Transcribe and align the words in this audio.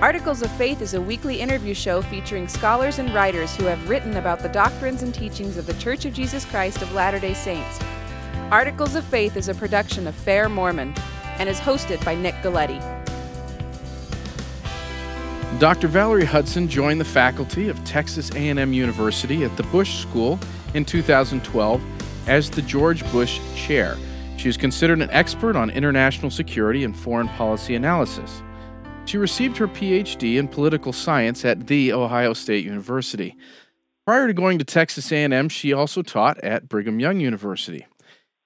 Articles 0.00 0.42
of 0.42 0.50
Faith 0.52 0.80
is 0.80 0.94
a 0.94 1.00
weekly 1.00 1.40
interview 1.40 1.74
show 1.74 2.02
featuring 2.02 2.46
scholars 2.46 3.00
and 3.00 3.12
writers 3.12 3.56
who 3.56 3.64
have 3.64 3.88
written 3.88 4.16
about 4.16 4.38
the 4.38 4.48
doctrines 4.48 5.02
and 5.02 5.12
teachings 5.12 5.56
of 5.56 5.66
the 5.66 5.74
Church 5.74 6.04
of 6.04 6.12
Jesus 6.12 6.44
Christ 6.44 6.82
of 6.82 6.92
Latter 6.94 7.18
day 7.18 7.34
Saints. 7.34 7.80
Articles 8.52 8.94
of 8.94 9.02
Faith 9.02 9.36
is 9.36 9.48
a 9.48 9.54
production 9.54 10.06
of 10.06 10.14
Fair 10.14 10.48
Mormon 10.48 10.94
and 11.38 11.48
is 11.48 11.58
hosted 11.58 12.02
by 12.04 12.14
Nick 12.14 12.36
Galieti. 12.36 12.78
Dr. 15.58 15.88
Valerie 15.88 16.24
Hudson 16.24 16.68
joined 16.68 17.00
the 17.00 17.04
faculty 17.04 17.68
of 17.68 17.82
Texas 17.84 18.30
A&M 18.36 18.72
University 18.72 19.42
at 19.42 19.56
the 19.56 19.64
Bush 19.64 20.00
School 20.00 20.38
in 20.74 20.84
2012 20.84 21.82
as 22.28 22.48
the 22.48 22.62
George 22.62 23.02
Bush 23.10 23.40
Chair. 23.56 23.96
She 24.36 24.48
is 24.48 24.56
considered 24.56 25.02
an 25.02 25.10
expert 25.10 25.56
on 25.56 25.70
international 25.70 26.30
security 26.30 26.84
and 26.84 26.96
foreign 26.96 27.26
policy 27.26 27.74
analysis. 27.74 28.44
She 29.08 29.16
received 29.16 29.56
her 29.56 29.66
PhD 29.66 30.36
in 30.36 30.48
political 30.48 30.92
science 30.92 31.42
at 31.42 31.66
The 31.66 31.94
Ohio 31.94 32.34
State 32.34 32.62
University. 32.62 33.38
Prior 34.06 34.26
to 34.26 34.34
going 34.34 34.58
to 34.58 34.66
Texas 34.66 35.10
A&M, 35.10 35.48
she 35.48 35.72
also 35.72 36.02
taught 36.02 36.36
at 36.44 36.68
Brigham 36.68 37.00
Young 37.00 37.18
University. 37.18 37.86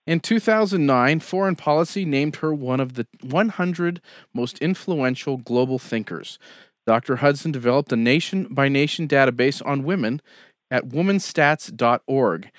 In 0.06 0.20
2009, 0.20 1.18
Foreign 1.18 1.56
Policy 1.56 2.04
named 2.04 2.36
her 2.36 2.54
one 2.54 2.78
of 2.78 2.94
the 2.94 3.08
100 3.22 4.00
most 4.32 4.60
influential 4.60 5.36
global 5.36 5.80
thinkers. 5.80 6.38
Dr. 6.86 7.16
Hudson 7.16 7.50
developed 7.50 7.90
a 7.90 7.96
nation 7.96 8.46
by 8.48 8.68
nation 8.68 9.08
database 9.08 9.66
on 9.66 9.82
women 9.82 10.22
at 10.70 10.90
womanstats.org. 10.90 12.50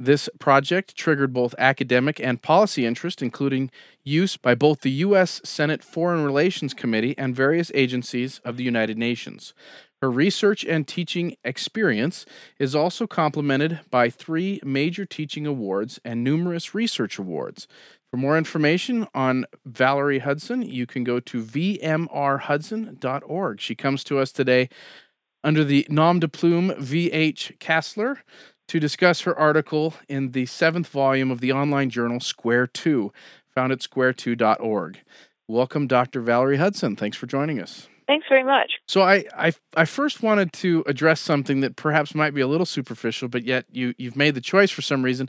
This 0.00 0.28
project 0.40 0.96
triggered 0.96 1.32
both 1.32 1.54
academic 1.56 2.18
and 2.18 2.42
policy 2.42 2.84
interest, 2.84 3.22
including 3.22 3.70
use 4.02 4.36
by 4.36 4.56
both 4.56 4.80
the 4.80 4.90
U.S. 4.90 5.40
Senate 5.44 5.84
Foreign 5.84 6.24
Relations 6.24 6.74
Committee 6.74 7.14
and 7.16 7.32
various 7.34 7.70
agencies 7.74 8.40
of 8.44 8.56
the 8.56 8.64
United 8.64 8.98
Nations. 8.98 9.54
Her 10.02 10.10
research 10.10 10.64
and 10.64 10.84
teaching 10.86 11.36
experience 11.44 12.26
is 12.58 12.74
also 12.74 13.06
complemented 13.06 13.80
by 13.90 14.10
three 14.10 14.60
major 14.64 15.06
teaching 15.06 15.46
awards 15.46 16.00
and 16.04 16.24
numerous 16.24 16.74
research 16.74 17.18
awards. 17.18 17.66
For 18.10 18.18
more 18.18 18.36
information 18.36 19.06
on 19.14 19.46
Valerie 19.64 20.18
Hudson, 20.18 20.60
you 20.62 20.86
can 20.86 21.04
go 21.04 21.20
to 21.20 21.42
vmrhudson.org. 21.42 23.60
She 23.60 23.74
comes 23.74 24.04
to 24.04 24.18
us 24.18 24.30
today 24.30 24.68
under 25.42 25.64
the 25.64 25.86
nom 25.88 26.20
de 26.20 26.28
plume 26.28 26.74
V.H. 26.78 27.54
Cassler 27.58 28.18
to 28.68 28.80
discuss 28.80 29.22
her 29.22 29.36
article 29.38 29.94
in 30.08 30.32
the 30.32 30.46
seventh 30.46 30.88
volume 30.88 31.30
of 31.30 31.40
the 31.40 31.52
online 31.52 31.90
journal 31.90 32.20
Square 32.20 32.68
2, 32.68 33.12
found 33.54 33.72
at 33.72 33.80
square2.org. 33.80 35.00
Welcome, 35.46 35.86
Dr. 35.86 36.20
Valerie 36.20 36.56
Hudson. 36.56 36.96
Thanks 36.96 37.16
for 37.16 37.26
joining 37.26 37.60
us. 37.60 37.88
Thanks 38.06 38.26
very 38.28 38.44
much. 38.44 38.72
So 38.86 39.02
I, 39.02 39.24
I, 39.36 39.52
I 39.76 39.84
first 39.84 40.22
wanted 40.22 40.52
to 40.54 40.84
address 40.86 41.20
something 41.20 41.60
that 41.60 41.76
perhaps 41.76 42.14
might 42.14 42.34
be 42.34 42.40
a 42.40 42.46
little 42.46 42.66
superficial, 42.66 43.28
but 43.28 43.44
yet 43.44 43.64
you, 43.70 43.94
you've 43.96 44.16
made 44.16 44.34
the 44.34 44.40
choice 44.40 44.70
for 44.70 44.82
some 44.82 45.02
reason. 45.02 45.28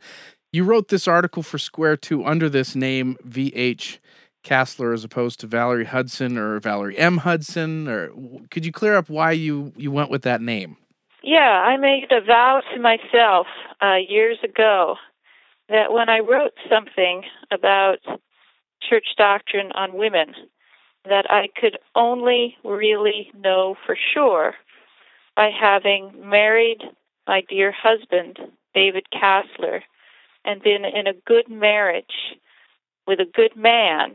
You 0.52 0.64
wrote 0.64 0.90
this 0.90 1.08
article 1.08 1.44
for 1.44 1.58
Square 1.58 1.98
2 1.98 2.26
under 2.26 2.50
this 2.50 2.76
name, 2.76 3.18
V.H. 3.24 4.00
Cassler, 4.44 4.94
as 4.94 5.04
opposed 5.04 5.40
to 5.42 5.48
Valerie 5.48 5.86
Hudson 5.86 6.38
or 6.38 6.60
Valerie 6.60 6.98
M. 6.98 7.18
Hudson. 7.18 7.88
Or 7.88 8.10
could 8.52 8.66
you 8.66 8.72
clear 8.72 8.96
up 8.96 9.10
why 9.10 9.32
you, 9.32 9.74
you 9.76 9.92
went 9.92 10.10
with 10.10 10.22
that 10.24 10.42
name? 10.42 10.78
Yeah, 11.28 11.40
I 11.40 11.78
made 11.78 12.12
a 12.12 12.22
vow 12.24 12.62
to 12.72 12.80
myself 12.80 13.48
uh, 13.82 13.96
years 14.08 14.38
ago 14.44 14.94
that 15.70 15.92
when 15.92 16.08
I 16.08 16.20
wrote 16.20 16.54
something 16.70 17.24
about 17.52 17.98
church 18.88 19.08
doctrine 19.18 19.72
on 19.72 19.98
women, 19.98 20.36
that 21.06 21.26
I 21.32 21.48
could 21.60 21.80
only 21.96 22.56
really 22.64 23.32
know 23.36 23.76
for 23.88 23.98
sure 24.14 24.54
by 25.36 25.50
having 25.50 26.12
married 26.24 26.84
my 27.28 27.42
dear 27.50 27.74
husband, 27.76 28.38
David 28.76 29.08
Cassler, 29.12 29.80
and 30.46 30.62
been 30.62 30.86
in 30.86 31.08
a 31.08 31.20
good 31.26 31.50
marriage 31.50 32.38
with 33.08 33.20
a 33.20 33.32
good 33.34 33.56
man, 33.56 34.14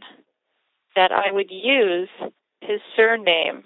that 0.94 1.10
I 1.10 1.32
would 1.32 1.50
use 1.50 2.08
his 2.60 2.78
surname 2.94 3.64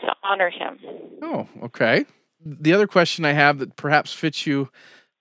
to 0.00 0.06
honor 0.24 0.48
him. 0.48 0.78
Oh, 1.20 1.46
okay 1.64 2.06
the 2.44 2.72
other 2.72 2.86
question 2.86 3.24
I 3.24 3.32
have 3.32 3.58
that 3.58 3.76
perhaps 3.76 4.12
fits 4.12 4.46
you 4.46 4.70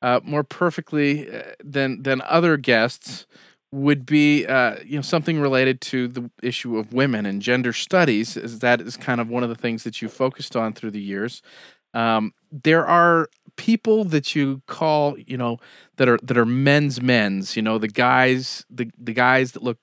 uh, 0.02 0.20
more 0.24 0.44
perfectly 0.44 1.30
uh, 1.30 1.44
than 1.64 2.04
than 2.04 2.22
other 2.22 2.58
guests 2.58 3.26
would 3.72 4.06
be 4.06 4.46
uh, 4.46 4.78
you 4.86 4.96
know 4.96 5.02
something 5.02 5.40
related 5.40 5.82
to 5.82 6.08
the 6.08 6.30
issue 6.42 6.78
of 6.78 6.94
women 6.94 7.26
and 7.26 7.42
gender 7.42 7.74
studies. 7.74 8.38
Is 8.38 8.60
that 8.60 8.82
is 8.82 8.98
kind 8.98 9.22
of 9.22 9.30
one 9.30 9.44
of 9.44 9.50
the 9.50 9.56
things 9.56 9.84
that 9.84 10.02
you 10.02 10.10
focused 10.10 10.56
on 10.56 10.74
through 10.74 10.92
the 10.92 11.02
years. 11.02 11.42
Um, 11.94 12.34
there 12.52 12.86
are 12.86 13.30
people 13.58 14.06
that 14.06 14.36
you 14.36 14.62
call 14.68 15.18
you 15.20 15.38
know 15.38 15.60
that 15.98 16.08
are 16.08 16.20
that 16.24 16.38
are 16.38 16.46
men's 16.46 17.02
men's. 17.02 17.56
You 17.56 17.62
know 17.62 17.78
the 17.78 17.88
guys 17.88 18.66
the 18.70 18.90
the 18.98 19.14
guys 19.14 19.52
that 19.54 19.64
look 19.64 19.78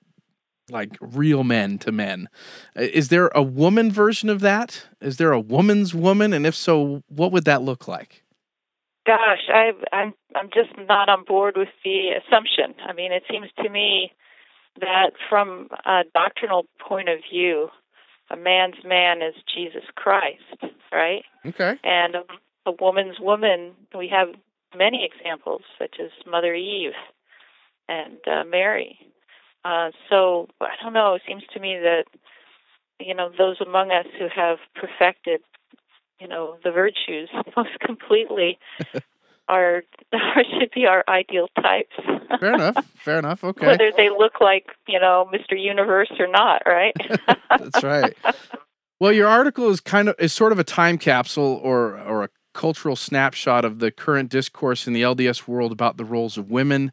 like 0.69 0.97
real 1.01 1.43
men 1.43 1.77
to 1.79 1.91
men. 1.91 2.29
Is 2.75 3.09
there 3.09 3.27
a 3.29 3.41
woman 3.41 3.91
version 3.91 4.29
of 4.29 4.41
that? 4.41 4.87
Is 5.01 5.17
there 5.17 5.31
a 5.31 5.39
woman's 5.39 5.93
woman? 5.93 6.33
And 6.33 6.45
if 6.45 6.55
so, 6.55 7.03
what 7.07 7.31
would 7.31 7.45
that 7.45 7.61
look 7.61 7.87
like? 7.87 8.23
Gosh, 9.05 9.47
I, 9.47 9.71
I'm 9.93 10.13
I'm 10.35 10.49
just 10.53 10.77
not 10.87 11.07
on 11.07 11.23
board 11.23 11.55
with 11.55 11.69
the 11.83 12.09
assumption. 12.09 12.75
I 12.85 12.91
mean, 12.91 13.13
it 13.13 13.23
seems 13.31 13.47
to 13.63 13.69
me 13.69 14.11
that 14.81 15.11
from 15.29 15.69
a 15.85 16.03
doctrinal 16.13 16.65
point 16.85 17.07
of 17.07 17.19
view, 17.31 17.69
a 18.29 18.35
man's 18.35 18.83
man 18.83 19.21
is 19.21 19.33
Jesus 19.55 19.83
Christ, 19.95 20.43
right? 20.91 21.23
Okay. 21.45 21.75
And 21.85 22.15
a, 22.15 22.23
a 22.65 22.73
woman's 22.81 23.17
woman, 23.19 23.71
we 23.97 24.09
have 24.09 24.27
many 24.77 25.09
examples, 25.09 25.61
such 25.79 25.95
as 26.03 26.11
Mother 26.29 26.53
Eve 26.53 26.91
and 27.87 28.17
uh, 28.29 28.43
Mary. 28.43 28.99
Uh, 29.67 29.91
so 30.09 30.47
I 30.61 30.75
don't 30.81 30.93
know. 30.93 31.15
It 31.15 31.23
seems 31.27 31.43
to 31.53 31.59
me 31.59 31.77
that 31.81 32.05
you 32.99 33.13
know 33.13 33.29
those 33.37 33.57
among 33.59 33.91
us 33.91 34.05
who 34.17 34.27
have 34.33 34.59
perfected 34.75 35.41
you 36.21 36.27
know 36.27 36.57
the 36.63 36.71
virtues 36.71 37.29
most 37.57 37.77
completely 37.81 38.57
are, 39.49 39.83
are 40.13 40.43
should 40.59 40.71
be 40.73 40.85
our 40.85 41.03
ideal 41.09 41.47
types. 41.61 41.95
fair 42.39 42.53
enough. 42.53 42.85
Fair 42.95 43.19
enough. 43.19 43.43
Okay. 43.43 43.67
Whether 43.67 43.91
they 43.95 44.09
look 44.09 44.39
like 44.39 44.67
you 44.87 44.99
know 44.99 45.29
Mr. 45.33 45.61
Universe 45.61 46.11
or 46.17 46.27
not, 46.27 46.61
right? 46.65 46.95
That's 47.49 47.83
right. 47.83 48.15
Well, 48.99 49.11
your 49.11 49.27
article 49.27 49.69
is 49.69 49.81
kind 49.81 50.07
of 50.07 50.15
is 50.17 50.31
sort 50.31 50.53
of 50.53 50.59
a 50.59 50.63
time 50.63 50.97
capsule 50.97 51.59
or 51.61 51.99
or 51.99 52.23
a 52.23 52.29
cultural 52.53 52.95
snapshot 52.95 53.63
of 53.63 53.79
the 53.79 53.91
current 53.91 54.31
discourse 54.31 54.87
in 54.87 54.93
the 54.93 55.03
LDS 55.03 55.47
world 55.47 55.71
about 55.71 55.97
the 55.97 56.05
roles 56.05 56.37
of 56.37 56.49
women, 56.49 56.91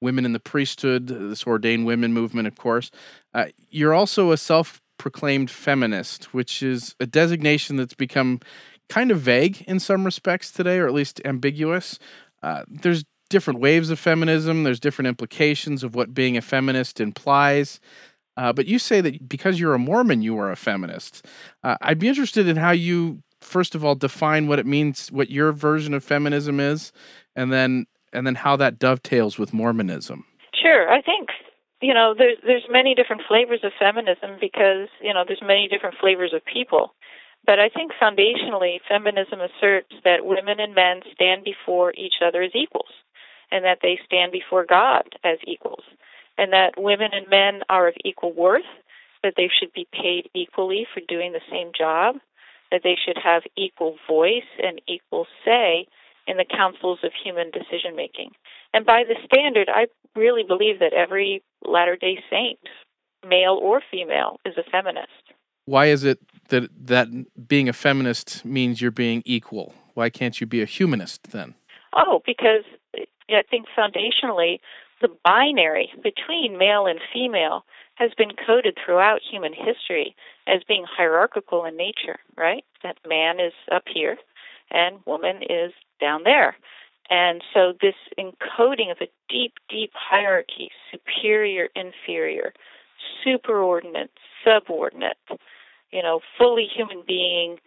women 0.00 0.24
in 0.24 0.32
the 0.32 0.40
priesthood, 0.40 1.06
this 1.08 1.46
ordained 1.46 1.86
women 1.86 2.12
movement, 2.12 2.48
of 2.48 2.56
course. 2.56 2.90
Uh, 3.34 3.46
you're 3.70 3.94
also 3.94 4.32
a 4.32 4.36
self 4.36 4.80
proclaimed 4.98 5.50
feminist, 5.50 6.34
which 6.34 6.62
is 6.62 6.94
a 7.00 7.06
designation 7.06 7.76
that's 7.76 7.94
become 7.94 8.40
kind 8.88 9.10
of 9.10 9.20
vague 9.20 9.62
in 9.66 9.80
some 9.80 10.04
respects 10.04 10.50
today, 10.50 10.78
or 10.78 10.86
at 10.86 10.92
least 10.92 11.20
ambiguous. 11.24 11.98
Uh, 12.42 12.64
there's 12.68 13.04
different 13.30 13.60
waves 13.60 13.90
of 13.90 13.98
feminism, 13.98 14.64
there's 14.64 14.80
different 14.80 15.08
implications 15.08 15.82
of 15.82 15.94
what 15.94 16.12
being 16.12 16.36
a 16.36 16.42
feminist 16.42 17.00
implies. 17.00 17.80
Uh, 18.36 18.52
but 18.52 18.66
you 18.66 18.78
say 18.78 19.00
that 19.00 19.28
because 19.28 19.58
you're 19.58 19.74
a 19.74 19.78
Mormon, 19.78 20.22
you 20.22 20.38
are 20.38 20.50
a 20.50 20.56
feminist. 20.56 21.24
Uh, 21.62 21.76
I'd 21.80 21.98
be 21.98 22.08
interested 22.08 22.48
in 22.48 22.56
how 22.56 22.70
you, 22.72 23.22
first 23.40 23.74
of 23.74 23.84
all, 23.84 23.94
define 23.94 24.46
what 24.48 24.58
it 24.58 24.66
means, 24.66 25.10
what 25.10 25.30
your 25.30 25.52
version 25.52 25.94
of 25.94 26.04
feminism 26.04 26.60
is, 26.60 26.92
and 27.36 27.52
then 27.52 27.86
and 28.12 28.26
then 28.26 28.36
how 28.36 28.56
that 28.56 28.78
dovetails 28.78 29.38
with 29.38 29.52
Mormonism. 29.52 30.24
Sure, 30.54 30.90
I 30.90 31.00
think 31.02 31.30
you 31.80 31.94
know 31.94 32.14
there's 32.16 32.38
there's 32.44 32.66
many 32.70 32.94
different 32.94 33.22
flavors 33.28 33.60
of 33.62 33.72
feminism 33.78 34.36
because 34.40 34.88
you 35.00 35.14
know 35.14 35.24
there's 35.26 35.42
many 35.42 35.68
different 35.68 35.96
flavors 36.00 36.32
of 36.34 36.44
people. 36.44 36.94
But 37.46 37.58
I 37.58 37.70
think 37.70 37.92
foundationally, 38.00 38.80
feminism 38.86 39.40
asserts 39.40 39.94
that 40.04 40.26
women 40.26 40.60
and 40.60 40.74
men 40.74 41.00
stand 41.14 41.42
before 41.44 41.92
each 41.96 42.20
other 42.24 42.42
as 42.42 42.54
equals, 42.54 42.92
and 43.50 43.64
that 43.64 43.78
they 43.82 43.98
stand 44.04 44.32
before 44.32 44.66
God 44.68 45.04
as 45.24 45.38
equals, 45.46 45.84
and 46.36 46.52
that 46.52 46.74
women 46.76 47.10
and 47.12 47.28
men 47.30 47.62
are 47.70 47.88
of 47.88 47.94
equal 48.04 48.34
worth, 48.34 48.68
that 49.22 49.34
they 49.36 49.48
should 49.48 49.72
be 49.72 49.88
paid 49.92 50.28
equally 50.34 50.86
for 50.92 51.00
doing 51.08 51.32
the 51.32 51.40
same 51.50 51.72
job, 51.76 52.16
that 52.70 52.82
they 52.84 52.96
should 53.02 53.16
have 53.22 53.42
equal 53.56 53.96
voice 54.06 54.48
and 54.62 54.80
equal 54.86 55.26
say 55.44 55.86
in 56.30 56.36
the 56.36 56.44
councils 56.44 57.00
of 57.02 57.10
human 57.24 57.50
decision 57.50 57.96
making. 57.96 58.30
And 58.72 58.86
by 58.86 59.02
the 59.06 59.16
standard, 59.24 59.68
I 59.68 59.86
really 60.14 60.44
believe 60.46 60.78
that 60.78 60.92
every 60.92 61.42
Latter 61.66 61.96
day 61.96 62.18
Saint, 62.30 62.60
male 63.26 63.58
or 63.60 63.82
female, 63.90 64.38
is 64.46 64.54
a 64.56 64.70
feminist. 64.70 65.08
Why 65.64 65.86
is 65.86 66.04
it 66.04 66.20
that 66.48 66.70
that 66.86 67.08
being 67.48 67.68
a 67.68 67.72
feminist 67.72 68.44
means 68.44 68.80
you're 68.80 68.92
being 68.92 69.22
equal? 69.26 69.74
Why 69.94 70.08
can't 70.08 70.40
you 70.40 70.46
be 70.46 70.62
a 70.62 70.66
humanist 70.66 71.32
then? 71.32 71.54
Oh, 71.94 72.22
because 72.24 72.64
I 72.96 73.42
think 73.50 73.66
foundationally, 73.76 74.60
the 75.00 75.08
binary 75.24 75.90
between 76.02 76.58
male 76.58 76.86
and 76.86 77.00
female 77.12 77.64
has 77.96 78.10
been 78.16 78.30
coded 78.46 78.78
throughout 78.84 79.20
human 79.28 79.52
history 79.52 80.14
as 80.46 80.62
being 80.66 80.84
hierarchical 80.88 81.64
in 81.64 81.76
nature, 81.76 82.18
right? 82.36 82.64
That 82.82 82.96
man 83.06 83.40
is 83.40 83.52
up 83.70 83.84
here 83.92 84.16
and 84.70 84.98
woman 85.06 85.42
is 85.48 85.72
down 86.00 86.22
there. 86.24 86.56
And 87.08 87.42
so 87.52 87.72
this 87.80 87.94
encoding 88.18 88.90
of 88.90 88.98
a 89.00 89.08
deep, 89.28 89.54
deep 89.68 89.90
hierarchy, 89.94 90.70
superior, 90.90 91.68
inferior, 91.74 92.52
superordinate, 93.26 94.10
subordinate, 94.44 95.18
you 95.90 96.02
know, 96.02 96.20
fully 96.38 96.68
human 96.72 97.02
being, 97.06 97.58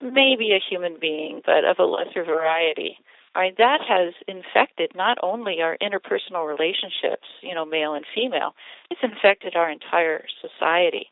maybe 0.00 0.52
a 0.52 0.60
human 0.70 0.96
being, 0.98 1.42
but 1.44 1.64
of 1.64 1.78
a 1.78 1.84
lesser 1.84 2.24
variety. 2.24 2.98
Right, 3.36 3.54
that 3.58 3.78
has 3.86 4.14
infected 4.26 4.92
not 4.96 5.18
only 5.22 5.60
our 5.60 5.76
interpersonal 5.80 6.48
relationships, 6.48 7.28
you 7.40 7.54
know, 7.54 7.64
male 7.64 7.94
and 7.94 8.04
female, 8.12 8.54
it's 8.90 9.00
infected 9.02 9.54
our 9.54 9.70
entire 9.70 10.24
society. 10.40 11.10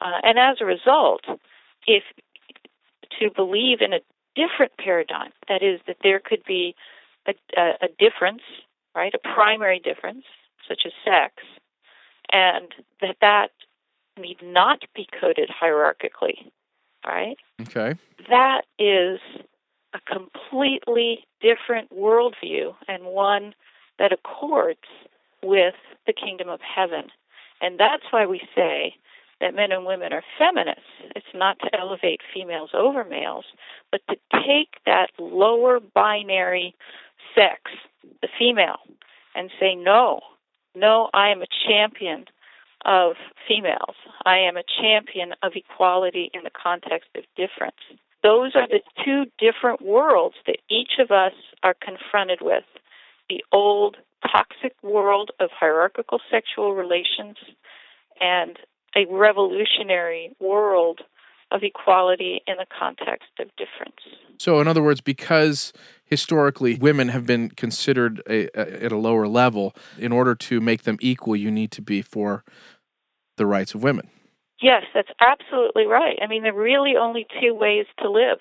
Uh, 0.00 0.20
and 0.22 0.38
as 0.38 0.58
a 0.60 0.66
result, 0.66 1.22
if 1.86 2.04
to 3.18 3.30
believe 3.34 3.80
in 3.80 3.92
a 3.92 4.00
different 4.34 4.72
paradigm, 4.78 5.30
that 5.48 5.62
is, 5.62 5.80
that 5.86 5.96
there 6.02 6.20
could 6.20 6.44
be 6.46 6.74
a, 7.26 7.34
a, 7.56 7.72
a 7.82 7.88
difference, 7.98 8.42
right, 8.94 9.14
a 9.14 9.18
primary 9.18 9.78
difference, 9.78 10.24
such 10.68 10.82
as 10.86 10.92
sex, 11.04 11.34
and 12.32 12.68
that 13.00 13.16
that 13.20 13.50
need 14.18 14.38
not 14.42 14.80
be 14.94 15.06
coded 15.20 15.50
hierarchically, 15.50 16.50
right? 17.06 17.36
Okay. 17.62 17.94
That 18.28 18.62
is 18.78 19.20
a 19.94 20.00
completely 20.12 21.26
different 21.40 21.92
worldview 21.92 22.74
and 22.88 23.04
one 23.04 23.54
that 23.98 24.12
accords 24.12 24.80
with 25.42 25.74
the 26.06 26.12
kingdom 26.12 26.48
of 26.48 26.60
heaven. 26.60 27.10
And 27.60 27.78
that's 27.78 28.04
why 28.10 28.26
we 28.26 28.40
say 28.54 28.94
that 29.40 29.54
men 29.54 29.72
and 29.72 29.84
women 29.84 30.12
are 30.12 30.22
feminists. 30.38 30.82
It's 31.16 31.26
not 31.34 31.58
to 31.60 31.78
elevate 31.78 32.20
females 32.32 32.70
over 32.74 33.04
males, 33.04 33.44
but 33.90 34.00
to 34.08 34.16
take 34.46 34.68
that 34.86 35.10
lower 35.18 35.80
binary 35.80 36.74
sex, 37.34 37.60
the 38.22 38.28
female, 38.38 38.78
and 39.34 39.50
say, 39.58 39.74
no, 39.74 40.20
no, 40.74 41.08
I 41.14 41.28
am 41.30 41.42
a 41.42 41.46
champion 41.68 42.26
of 42.84 43.14
females. 43.48 43.96
I 44.24 44.38
am 44.38 44.56
a 44.56 44.62
champion 44.80 45.32
of 45.42 45.52
equality 45.54 46.30
in 46.34 46.42
the 46.44 46.50
context 46.50 47.08
of 47.16 47.24
difference. 47.36 47.76
Those 48.22 48.52
are 48.54 48.66
the 48.66 48.80
two 49.04 49.24
different 49.38 49.82
worlds 49.82 50.36
that 50.46 50.58
each 50.70 50.98
of 50.98 51.10
us 51.10 51.32
are 51.62 51.74
confronted 51.74 52.38
with 52.40 52.64
the 53.28 53.44
old 53.52 53.96
toxic 54.22 54.74
world 54.82 55.30
of 55.40 55.50
hierarchical 55.50 56.20
sexual 56.30 56.74
relations 56.74 57.36
and 58.20 58.58
a 58.96 59.06
revolutionary 59.10 60.34
world 60.40 61.00
of 61.50 61.62
equality 61.62 62.40
in 62.46 62.56
the 62.56 62.66
context 62.76 63.28
of 63.38 63.48
difference. 63.56 64.00
So, 64.38 64.60
in 64.60 64.66
other 64.66 64.82
words, 64.82 65.00
because 65.00 65.72
historically 66.04 66.74
women 66.76 67.08
have 67.08 67.26
been 67.26 67.50
considered 67.50 68.20
a, 68.28 68.48
a, 68.58 68.84
at 68.86 68.92
a 68.92 68.96
lower 68.96 69.28
level, 69.28 69.74
in 69.98 70.10
order 70.10 70.34
to 70.34 70.60
make 70.60 70.82
them 70.82 70.98
equal, 71.00 71.36
you 71.36 71.50
need 71.50 71.70
to 71.72 71.82
be 71.82 72.02
for 72.02 72.44
the 73.36 73.46
rights 73.46 73.74
of 73.74 73.82
women. 73.82 74.08
Yes, 74.60 74.84
that's 74.94 75.10
absolutely 75.20 75.86
right. 75.86 76.18
I 76.22 76.26
mean, 76.26 76.42
there 76.42 76.56
are 76.56 76.62
really 76.62 76.94
only 76.98 77.26
two 77.40 77.54
ways 77.54 77.86
to 78.00 78.10
live 78.10 78.38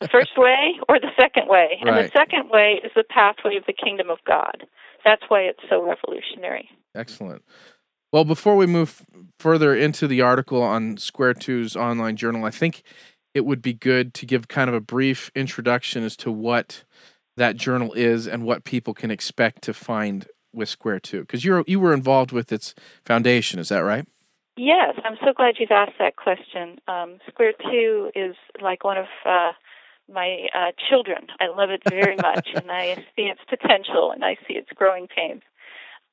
the 0.00 0.08
first 0.10 0.32
way 0.36 0.74
or 0.88 0.98
the 1.00 1.10
second 1.18 1.48
way. 1.48 1.78
And 1.80 1.88
Right. 1.90 2.12
the 2.12 2.18
second 2.18 2.50
way 2.50 2.80
is 2.84 2.90
the 2.94 3.04
pathway 3.08 3.56
of 3.56 3.64
the 3.66 3.72
kingdom 3.72 4.10
of 4.10 4.18
God. 4.26 4.66
That's 5.04 5.22
why 5.28 5.42
it's 5.42 5.60
so 5.70 5.82
revolutionary. 5.86 6.68
Excellent. 6.94 7.42
Well, 8.16 8.24
before 8.24 8.56
we 8.56 8.64
move 8.64 9.02
further 9.38 9.74
into 9.74 10.08
the 10.08 10.22
article 10.22 10.62
on 10.62 10.96
Square 10.96 11.34
Two's 11.34 11.76
online 11.76 12.16
journal, 12.16 12.46
I 12.46 12.50
think 12.50 12.82
it 13.34 13.44
would 13.44 13.60
be 13.60 13.74
good 13.74 14.14
to 14.14 14.24
give 14.24 14.48
kind 14.48 14.70
of 14.70 14.74
a 14.74 14.80
brief 14.80 15.30
introduction 15.34 16.02
as 16.02 16.16
to 16.16 16.32
what 16.32 16.84
that 17.36 17.56
journal 17.56 17.92
is 17.92 18.26
and 18.26 18.44
what 18.44 18.64
people 18.64 18.94
can 18.94 19.10
expect 19.10 19.60
to 19.64 19.74
find 19.74 20.28
with 20.54 20.70
Square 20.70 21.00
Two. 21.00 21.20
Because 21.20 21.44
you're 21.44 21.62
you 21.66 21.78
were 21.78 21.92
involved 21.92 22.32
with 22.32 22.52
its 22.52 22.74
foundation, 23.04 23.60
is 23.60 23.68
that 23.68 23.80
right? 23.80 24.06
Yes, 24.56 24.94
I'm 25.04 25.18
so 25.22 25.34
glad 25.34 25.56
you've 25.58 25.70
asked 25.70 25.98
that 25.98 26.16
question. 26.16 26.78
Um, 26.88 27.18
Square 27.28 27.52
Two 27.70 28.12
is 28.14 28.34
like 28.62 28.82
one 28.82 28.96
of 28.96 29.08
uh, 29.26 29.52
my 30.10 30.46
uh, 30.54 30.72
children. 30.88 31.26
I 31.38 31.48
love 31.48 31.68
it 31.68 31.82
very 31.86 32.16
much, 32.22 32.48
and 32.54 32.70
I 32.70 32.94
see 33.14 33.24
its 33.24 33.42
potential 33.46 34.10
and 34.10 34.24
I 34.24 34.38
see 34.48 34.54
its 34.54 34.70
growing 34.74 35.06
pains. 35.06 35.42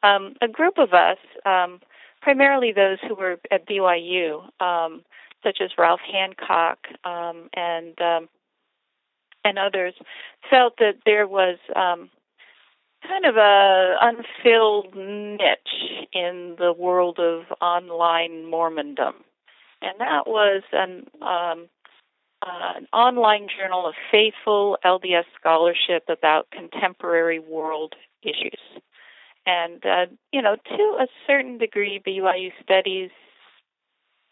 Um, 0.04 0.36
a 0.42 0.50
group 0.50 0.78
of 0.78 0.92
us, 0.94 1.18
um, 1.46 1.80
primarily 2.24 2.72
those 2.72 2.98
who 3.08 3.16
were 3.16 3.38
at 3.52 3.68
BYU, 3.68 4.44
um, 4.62 5.04
such 5.44 5.60
as 5.62 5.72
Ralph 5.78 6.00
Hancock 6.10 6.80
um, 7.04 7.50
and 7.54 8.00
um, 8.02 8.30
and 9.46 9.60
others, 9.60 9.94
felt 10.50 10.78
that 10.78 11.00
there 11.06 11.28
was 11.28 11.58
um, 11.76 12.10
kind 13.06 13.26
of 13.26 13.36
a 13.36 13.96
unfilled 14.02 14.96
niche 14.96 16.08
in 16.14 16.56
the 16.58 16.72
world 16.72 17.20
of 17.20 17.44
online 17.62 18.46
Mormondom, 18.50 19.16
and 19.82 20.00
that 20.00 20.26
was 20.26 20.64
an 20.72 21.08
um, 21.22 21.68
uh, 22.42 22.78
an 22.78 22.88
online 22.94 23.48
journal 23.58 23.86
of 23.86 23.96
faithful 24.12 24.78
LDS 24.86 25.26
scholarship 25.38 26.04
about 26.08 26.48
contemporary 26.52 27.40
world 27.40 27.96
issues. 28.22 28.60
And 29.46 29.86
uh, 29.86 30.06
you 30.32 30.42
know, 30.42 30.56
to 30.56 30.98
a 31.00 31.08
certain 31.28 31.58
degree, 31.58 32.02
BYU 32.06 32.52
studies 32.64 33.12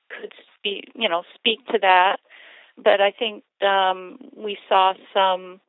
could 0.09 0.33
speak, 0.57 0.91
you 0.95 1.09
know, 1.09 1.23
speak 1.35 1.65
to 1.67 1.79
that. 1.81 2.17
But 2.77 3.01
I 3.01 3.11
think 3.11 3.43
um, 3.61 4.17
we 4.35 4.57
saw 4.69 4.93
some 5.13 5.59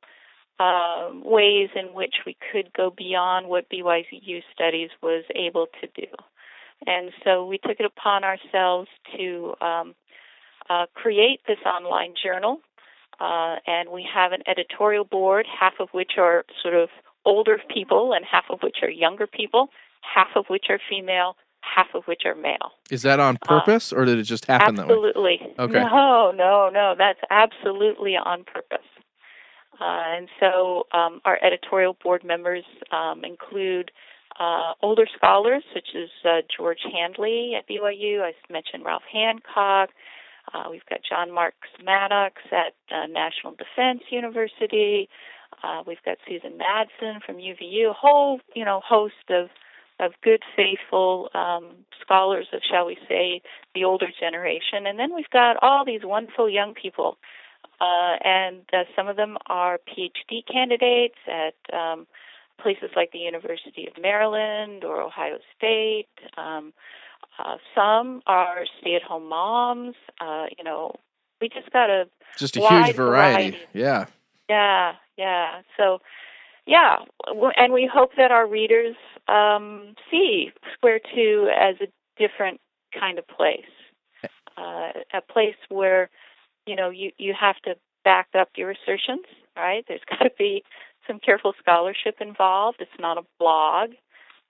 uh, 0.60 1.10
ways 1.24 1.70
in 1.74 1.92
which 1.94 2.14
we 2.24 2.36
could 2.52 2.72
go 2.72 2.92
beyond 2.96 3.48
what 3.48 3.68
BYU 3.68 4.42
Studies 4.54 4.90
was 5.02 5.24
able 5.34 5.66
to 5.80 5.88
do. 5.94 6.06
And 6.86 7.10
so 7.24 7.46
we 7.46 7.58
took 7.58 7.80
it 7.80 7.86
upon 7.86 8.24
ourselves 8.24 8.88
to 9.16 9.54
um, 9.60 9.94
uh, 10.68 10.86
create 10.94 11.40
this 11.46 11.58
online 11.66 12.14
journal. 12.22 12.60
Uh, 13.20 13.56
and 13.66 13.90
we 13.90 14.06
have 14.12 14.32
an 14.32 14.42
editorial 14.46 15.04
board, 15.04 15.46
half 15.46 15.74
of 15.78 15.88
which 15.92 16.12
are 16.18 16.44
sort 16.62 16.74
of 16.74 16.88
older 17.24 17.58
people 17.72 18.12
and 18.12 18.24
half 18.24 18.44
of 18.50 18.60
which 18.62 18.78
are 18.82 18.90
younger 18.90 19.26
people, 19.26 19.68
half 20.02 20.28
of 20.36 20.46
which 20.48 20.66
are 20.68 20.78
female, 20.88 21.36
half 21.60 21.88
of 21.94 22.04
which 22.04 22.22
are 22.24 22.34
male. 22.34 22.72
Is 22.90 23.02
that 23.02 23.20
on 23.20 23.38
purpose, 23.38 23.92
or 23.92 24.04
did 24.04 24.18
it 24.18 24.24
just 24.24 24.46
happen 24.46 24.74
that 24.76 24.88
way? 24.88 24.94
Absolutely. 24.94 25.38
Okay. 25.58 25.84
No, 25.84 26.32
no, 26.34 26.70
no. 26.72 26.94
That's 26.96 27.20
absolutely 27.30 28.16
on 28.16 28.44
purpose. 28.44 28.86
Uh, 29.80 30.16
and 30.16 30.28
so 30.38 30.86
um, 30.92 31.20
our 31.24 31.38
editorial 31.42 31.96
board 32.02 32.22
members 32.24 32.64
um, 32.92 33.24
include 33.24 33.90
uh, 34.38 34.72
older 34.82 35.06
scholars 35.16 35.62
such 35.74 35.88
as 35.94 36.08
uh, 36.24 36.40
George 36.56 36.80
Handley 36.92 37.54
at 37.56 37.68
BYU. 37.68 38.22
I 38.22 38.32
mentioned 38.50 38.84
Ralph 38.84 39.02
Hancock. 39.12 39.90
Uh, 40.52 40.64
we've 40.70 40.84
got 40.88 41.00
John 41.08 41.32
Marks 41.32 41.68
Mattox 41.82 42.34
at 42.50 42.74
uh, 42.94 43.06
National 43.06 43.52
Defense 43.52 44.02
University. 44.10 45.08
Uh, 45.62 45.82
we've 45.86 46.02
got 46.04 46.18
Susan 46.28 46.52
Madsen 46.58 47.22
from 47.24 47.36
UVU. 47.36 47.90
A 47.90 47.92
whole, 47.92 48.40
you 48.54 48.64
know, 48.64 48.80
host 48.86 49.14
of 49.30 49.48
of 50.00 50.12
good, 50.24 50.42
faithful 50.56 51.28
um, 51.34 51.66
scholars 52.00 52.46
of, 52.52 52.60
shall 52.68 52.86
we 52.86 52.96
say, 53.08 53.40
the 53.74 53.84
older 53.84 54.08
generation. 54.18 54.84
And 54.86 54.98
then 54.98 55.14
we've 55.14 55.30
got 55.30 55.56
all 55.62 55.84
these 55.84 56.00
wonderful 56.02 56.48
young 56.50 56.74
people, 56.74 57.18
uh, 57.80 58.16
and 58.24 58.62
uh, 58.72 58.84
some 58.96 59.06
of 59.06 59.16
them 59.16 59.36
are 59.46 59.78
PhD 59.86 60.44
candidates 60.50 61.14
at 61.28 61.54
um, 61.76 62.06
places 62.60 62.90
like 62.96 63.12
the 63.12 63.18
University 63.18 63.86
of 63.86 64.00
Maryland 64.02 64.82
or 64.82 65.00
Ohio 65.00 65.38
State. 65.56 66.08
Um, 66.36 66.72
uh, 67.38 67.56
some 67.74 68.22
are 68.26 68.64
stay-at-home 68.80 69.28
moms. 69.28 69.94
Uh, 70.20 70.46
you 70.58 70.64
know, 70.64 70.96
we 71.40 71.48
just 71.48 71.70
got 71.70 71.90
a 71.90 72.06
Just 72.38 72.56
a 72.56 72.60
huge 72.60 72.96
variety. 72.96 73.50
variety. 73.52 73.58
Yeah. 73.72 74.06
Yeah, 74.52 74.92
yeah. 75.16 75.62
So, 75.78 75.98
yeah, 76.66 76.96
and 77.56 77.72
we 77.72 77.90
hope 77.92 78.10
that 78.16 78.30
our 78.30 78.46
readers 78.46 78.96
um, 79.28 79.94
see 80.10 80.50
Square 80.74 81.00
Two 81.14 81.48
as 81.58 81.76
a 81.80 81.86
different 82.18 82.60
kind 82.98 83.18
of 83.18 83.26
place, 83.26 83.72
uh, 84.56 84.90
a 85.14 85.20
place 85.32 85.56
where 85.68 86.10
you 86.66 86.76
know 86.76 86.90
you 86.90 87.10
you 87.18 87.34
have 87.38 87.56
to 87.64 87.74
back 88.04 88.28
up 88.38 88.50
your 88.56 88.70
assertions. 88.70 89.24
Right? 89.56 89.84
There's 89.88 90.00
got 90.08 90.24
to 90.24 90.30
be 90.38 90.62
some 91.06 91.18
careful 91.18 91.52
scholarship 91.58 92.16
involved. 92.20 92.78
It's 92.80 93.00
not 93.00 93.18
a 93.18 93.22
blog. 93.38 93.90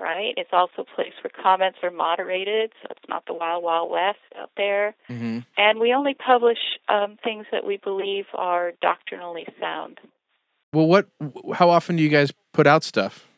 Right? 0.02 0.34
It's 0.36 0.50
also 0.52 0.82
a 0.82 0.94
place 0.96 1.12
where 1.22 1.30
comments 1.42 1.78
are 1.84 1.90
moderated, 1.92 2.72
so 2.82 2.88
it's 2.90 3.08
not 3.08 3.24
the 3.26 3.34
wild, 3.34 3.62
wild 3.62 3.88
west 3.88 4.18
out 4.36 4.50
there. 4.56 4.96
hmm 5.06 5.38
And 5.56 5.78
we 5.78 5.94
only 5.94 6.14
publish 6.14 6.58
um, 6.88 7.18
things 7.22 7.46
that 7.52 7.64
we 7.64 7.76
believe 7.76 8.24
are 8.34 8.72
doctrinally 8.82 9.46
sound. 9.60 10.00
Well, 10.72 10.88
what? 10.88 11.06
How 11.54 11.70
often 11.70 11.94
do 11.96 12.02
you 12.02 12.08
guys 12.08 12.32
put 12.52 12.66
out 12.66 12.82
stuff? 12.82 13.28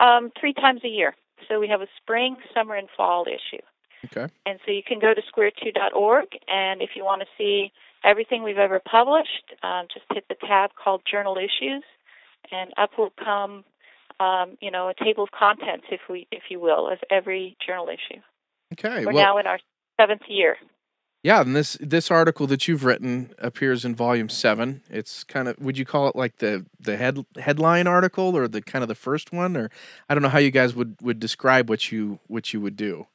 Um, 0.00 0.32
three 0.40 0.54
times 0.54 0.80
a 0.82 0.88
year. 0.88 1.14
So 1.46 1.60
we 1.60 1.68
have 1.68 1.82
a 1.82 1.88
spring, 2.00 2.36
summer, 2.54 2.74
and 2.74 2.88
fall 2.96 3.26
issue. 3.26 3.62
Okay. 4.06 4.32
And 4.46 4.58
so 4.64 4.72
you 4.72 4.82
can 4.86 5.00
go 5.00 5.12
to 5.12 5.20
square2.org, 5.20 6.28
and 6.46 6.80
if 6.80 6.90
you 6.94 7.04
want 7.04 7.20
to 7.22 7.26
see 7.36 7.72
everything 8.04 8.42
we've 8.42 8.58
ever 8.58 8.80
published, 8.80 9.54
um, 9.62 9.86
just 9.92 10.06
hit 10.12 10.24
the 10.28 10.36
tab 10.46 10.70
called 10.82 11.02
Journal 11.10 11.36
Issues, 11.36 11.82
and 12.52 12.70
up 12.76 12.90
will 12.96 13.12
come, 13.22 13.64
um, 14.20 14.56
you 14.60 14.70
know, 14.70 14.88
a 14.88 15.04
table 15.04 15.24
of 15.24 15.30
contents, 15.30 15.86
if 15.90 16.00
we, 16.08 16.26
if 16.30 16.44
you 16.50 16.60
will, 16.60 16.88
of 16.90 16.98
every 17.10 17.56
journal 17.64 17.88
issue. 17.88 18.20
Okay. 18.72 19.04
We're 19.04 19.12
well, 19.12 19.24
now 19.24 19.38
in 19.38 19.46
our 19.46 19.58
seventh 20.00 20.22
year. 20.28 20.56
yeah, 21.22 21.40
and 21.40 21.54
this 21.56 21.76
this 21.80 22.10
article 22.10 22.46
that 22.48 22.68
you've 22.68 22.84
written 22.84 23.30
appears 23.38 23.84
in 23.84 23.94
volume 23.94 24.28
seven. 24.28 24.82
It's 24.90 25.24
kind 25.24 25.48
of 25.48 25.58
would 25.58 25.78
you 25.78 25.84
call 25.84 26.08
it 26.08 26.16
like 26.16 26.38
the 26.38 26.66
the 26.78 26.96
head 26.96 27.24
headline 27.36 27.86
article 27.86 28.36
or 28.36 28.46
the 28.48 28.62
kind 28.62 28.82
of 28.82 28.88
the 28.88 28.94
first 28.94 29.32
one, 29.32 29.56
or 29.56 29.70
I 30.08 30.14
don't 30.14 30.22
know 30.22 30.28
how 30.28 30.38
you 30.38 30.50
guys 30.50 30.74
would 30.74 30.96
would 31.02 31.18
describe 31.18 31.68
what 31.68 31.90
you 31.90 32.20
what 32.26 32.52
you 32.52 32.60
would 32.60 32.76
do. 32.76 33.06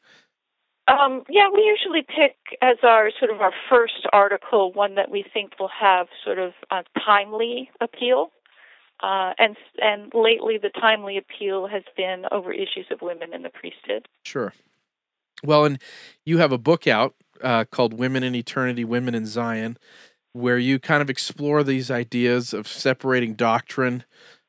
Um, 0.88 1.24
yeah, 1.30 1.48
we 1.54 1.62
usually 1.62 2.02
pick 2.02 2.36
as 2.62 2.76
our 2.84 3.10
sort 3.18 3.32
of 3.32 3.40
our 3.40 3.54
first 3.70 4.06
article 4.12 4.74
one 4.74 4.96
that 4.96 5.10
we 5.10 5.24
think 5.34 5.58
will 5.60 5.70
have 5.80 6.08
sort 6.26 6.40
of 6.40 6.52
a 6.72 6.84
timely 7.06 7.70
appeal. 7.80 8.32
Uh, 9.04 9.34
and 9.38 9.58
and 9.80 10.12
lately, 10.14 10.58
the 10.58 10.70
timely 10.70 11.18
appeal 11.18 11.68
has 11.68 11.84
been 11.98 12.24
over 12.32 12.54
issues 12.54 12.86
of 12.90 13.02
women 13.02 13.34
in 13.34 13.44
the 13.44 13.50
priesthood. 13.50 14.08
Sure. 14.24 14.54
Well, 15.44 15.66
and 15.66 15.78
you 16.26 16.38
have 16.38 16.54
a 16.54 16.58
book 16.58 16.88
out 16.88 17.14
uh, 17.44 17.66
called 17.66 17.94
Women 17.94 18.24
in 18.24 18.34
Eternity, 18.34 18.86
Women 18.86 19.14
in 19.14 19.26
Zion, 19.26 19.78
where 20.32 20.58
you 20.58 20.80
kind 20.80 21.02
of 21.02 21.10
explore 21.10 21.64
these 21.64 21.92
ideas 21.92 22.54
of 22.54 22.66
separating 22.66 23.34
doctrine 23.34 24.06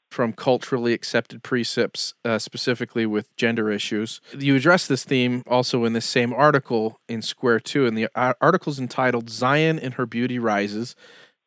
from 0.08 0.32
culturally 0.32 0.92
accepted 0.92 1.42
precepts, 1.42 2.14
uh, 2.24 2.38
specifically 2.38 3.04
with 3.04 3.34
gender 3.36 3.72
issues. 3.72 4.20
You 4.38 4.54
address 4.54 4.86
this 4.86 5.02
theme 5.02 5.42
also 5.48 5.84
in 5.84 5.94
this 5.94 6.06
same 6.06 6.32
article 6.32 7.00
in 7.08 7.20
Square 7.20 7.60
2, 7.60 7.88
and 7.88 7.98
the 7.98 8.08
uh, 8.14 8.34
article 8.40 8.70
is 8.70 8.78
entitled 8.78 9.28
Zion 9.28 9.80
and 9.80 9.94
Her 9.94 10.06
Beauty 10.06 10.38
Rises 10.38 10.94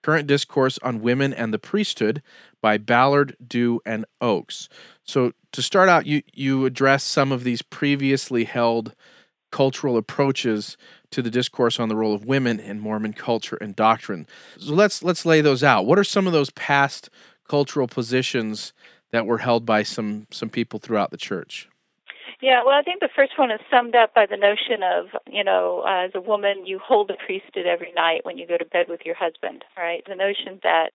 Current 0.07 0.25
Discourse 0.25 0.79
on 0.81 1.01
Women 1.01 1.33
and 1.33 1.53
the 1.53 1.59
Priesthood 1.59 2.21
by 2.61 2.77
Ballard, 2.77 3.35
Dew, 3.45 3.81
and 3.85 4.05
Oaks. 4.21 4.69
So, 5.03 5.33
to 5.51 5.61
start 5.61 5.89
out, 5.89 6.05
you, 6.05 6.21
you 6.31 6.65
address 6.65 7.03
some 7.03 7.33
of 7.33 7.43
these 7.43 7.61
previously 7.61 8.45
held 8.45 8.95
cultural 9.51 9.97
approaches 9.97 10.77
to 11.11 11.21
the 11.21 11.29
discourse 11.29 11.77
on 11.77 11.89
the 11.89 11.95
role 11.97 12.13
of 12.13 12.23
women 12.23 12.57
in 12.57 12.79
Mormon 12.79 13.11
culture 13.11 13.57
and 13.57 13.75
doctrine. 13.75 14.27
So 14.57 14.73
let's 14.73 15.03
let's 15.03 15.25
lay 15.25 15.41
those 15.41 15.61
out. 15.61 15.85
What 15.85 15.99
are 15.99 16.05
some 16.05 16.25
of 16.25 16.31
those 16.31 16.51
past 16.51 17.09
cultural 17.49 17.87
positions 17.87 18.71
that 19.11 19.25
were 19.25 19.39
held 19.39 19.65
by 19.65 19.83
some 19.83 20.27
some 20.31 20.49
people 20.49 20.79
throughout 20.79 21.11
the 21.11 21.17
church? 21.17 21.67
Yeah, 22.41 22.61
well, 22.63 22.75
I 22.75 22.83
think 22.83 22.99
the 22.99 23.09
first 23.15 23.33
one 23.37 23.49
is 23.49 23.59
summed 23.71 23.95
up 23.95 24.13
by 24.13 24.27
the 24.27 24.37
notion 24.37 24.83
of, 24.83 25.07
you 25.27 25.43
know, 25.43 25.83
uh, 25.87 26.05
as 26.05 26.11
a 26.13 26.21
woman, 26.21 26.65
you 26.65 26.79
hold 26.79 27.07
the 27.07 27.17
priesthood 27.25 27.65
every 27.65 27.91
night 27.93 28.25
when 28.25 28.37
you 28.37 28.45
go 28.45 28.57
to 28.57 28.65
bed 28.65 28.85
with 28.89 29.01
your 29.05 29.15
husband, 29.15 29.63
right? 29.75 30.03
The 30.07 30.15
notion 30.15 30.59
that 30.61 30.91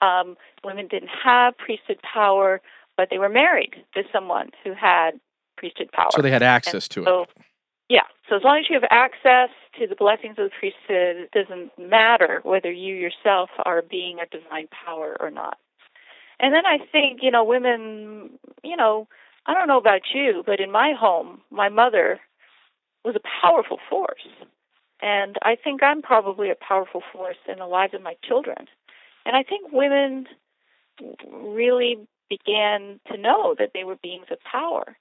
um, 0.00 0.36
women 0.64 0.88
didn't 0.88 1.10
have 1.22 1.58
priesthood 1.58 1.98
power, 2.02 2.62
but 2.96 3.08
they 3.10 3.18
were 3.18 3.28
married 3.28 3.74
to 3.94 4.02
someone 4.10 4.50
who 4.64 4.72
had 4.72 5.20
priesthood 5.58 5.92
power. 5.92 6.08
So 6.14 6.22
they 6.22 6.30
had 6.30 6.42
access 6.42 6.86
And 6.86 6.90
to 6.90 7.04
so, 7.04 7.22
it. 7.22 7.28
Yeah, 7.90 8.02
so 8.28 8.36
as 8.36 8.42
long 8.42 8.58
as 8.58 8.66
you 8.68 8.78
have 8.80 8.88
access 8.90 9.48
to 9.78 9.86
the 9.86 9.94
blessings 9.94 10.36
of 10.38 10.44
the 10.44 10.50
priesthood, 10.58 11.16
it 11.16 11.30
doesn't 11.32 11.70
matter 11.78 12.40
whether 12.44 12.70
you 12.70 12.94
yourself 12.94 13.50
are 13.64 13.82
being 13.82 14.18
a 14.20 14.26
divine 14.26 14.68
power 14.68 15.16
or 15.20 15.30
not. 15.30 15.58
And 16.40 16.54
then 16.54 16.64
I 16.66 16.78
think, 16.92 17.20
you 17.22 17.30
know, 17.30 17.44
women, 17.44 18.38
you 18.62 18.76
know, 18.76 19.08
I 19.48 19.54
don't 19.54 19.66
know 19.66 19.78
about 19.78 20.02
you, 20.14 20.42
but 20.44 20.60
in 20.60 20.70
my 20.70 20.92
home, 20.92 21.40
my 21.50 21.70
mother 21.70 22.20
was 23.02 23.16
a 23.16 23.28
powerful 23.40 23.78
force. 23.88 24.28
And 25.00 25.36
I 25.42 25.56
think 25.56 25.82
I'm 25.82 26.02
probably 26.02 26.50
a 26.50 26.54
powerful 26.54 27.02
force 27.12 27.38
in 27.50 27.58
the 27.58 27.66
lives 27.66 27.94
of 27.94 28.02
my 28.02 28.14
children. 28.22 28.66
And 29.24 29.34
I 29.34 29.42
think 29.42 29.72
women 29.72 30.26
really 31.32 31.96
began 32.28 33.00
to 33.10 33.16
know 33.16 33.54
that 33.58 33.70
they 33.72 33.84
were 33.84 33.96
beings 34.02 34.26
of 34.30 34.38
power. 34.40 34.96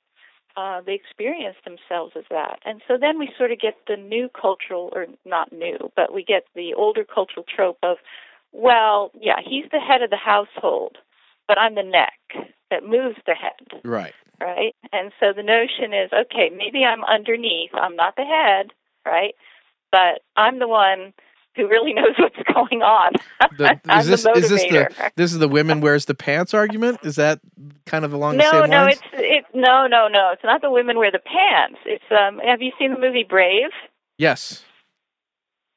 Uh, 0.55 0.81
they 0.85 0.93
experienced 0.93 1.65
themselves 1.65 2.13
as 2.15 2.23
that. 2.29 2.59
And 2.63 2.81
so 2.87 2.97
then 2.99 3.19
we 3.19 3.29
sort 3.37 3.51
of 3.51 3.59
get 3.59 3.75
the 3.87 3.97
new 3.97 4.29
cultural, 4.29 4.89
or 4.93 5.07
not 5.25 5.51
new, 5.51 5.91
but 5.95 6.13
we 6.13 6.23
get 6.23 6.45
the 6.55 6.73
older 6.73 7.03
cultural 7.03 7.45
trope 7.53 7.79
of, 7.83 7.97
well, 8.53 9.11
yeah, 9.19 9.39
he's 9.45 9.65
the 9.71 9.79
head 9.79 10.01
of 10.01 10.09
the 10.09 10.15
household, 10.15 10.97
but 11.49 11.57
I'm 11.57 11.75
the 11.75 11.83
neck 11.83 12.55
that 12.71 12.83
moves 12.83 13.17
the 13.25 13.33
head 13.35 13.81
Right. 13.83 14.13
right? 14.41 14.75
And 14.91 15.11
so 15.19 15.33
the 15.33 15.43
notion 15.43 15.93
is, 15.93 16.11
okay, 16.13 16.49
maybe 16.55 16.83
I'm 16.83 17.03
underneath. 17.05 17.71
I'm 17.73 17.95
not 17.95 18.15
the 18.15 18.23
head, 18.25 18.71
right? 19.05 19.33
But 19.91 20.21
I'm 20.35 20.59
the 20.59 20.67
one 20.67 21.13
who 21.55 21.67
really 21.67 21.93
knows 21.99 22.13
what's 22.19 22.35
going 22.53 22.81
on. 22.83 23.13
The, 23.57 23.79
I'm 23.89 23.99
is 24.01 24.07
this 24.07 24.23
the 24.23 24.31
is 24.33 24.49
this 24.49 24.63
the 24.65 25.11
this 25.15 25.33
is 25.33 25.39
the 25.39 25.47
women 25.47 25.81
wears 25.81 26.05
the 26.05 26.13
pants 26.15 26.53
argument? 26.53 26.99
Is 27.03 27.15
that 27.15 27.39
kind 27.85 28.05
of 28.05 28.13
along 28.13 28.37
the 28.37 28.43
no, 28.43 28.51
same 28.51 28.69
no, 28.69 28.83
lines? 28.83 28.95
it's 28.95 29.03
it. 29.13 29.45
No, 29.55 29.87
no, 29.87 30.07
no. 30.07 30.31
It's 30.33 30.43
not 30.43 30.61
the 30.61 30.71
women 30.71 30.97
wear 30.97 31.11
the 31.11 31.19
pants. 31.19 31.79
It's 31.85 32.03
um. 32.11 32.39
Have 32.45 32.61
you 32.61 32.71
seen 32.77 32.93
the 32.93 32.99
movie 32.99 33.25
Brave? 33.27 33.71
yes. 34.17 34.63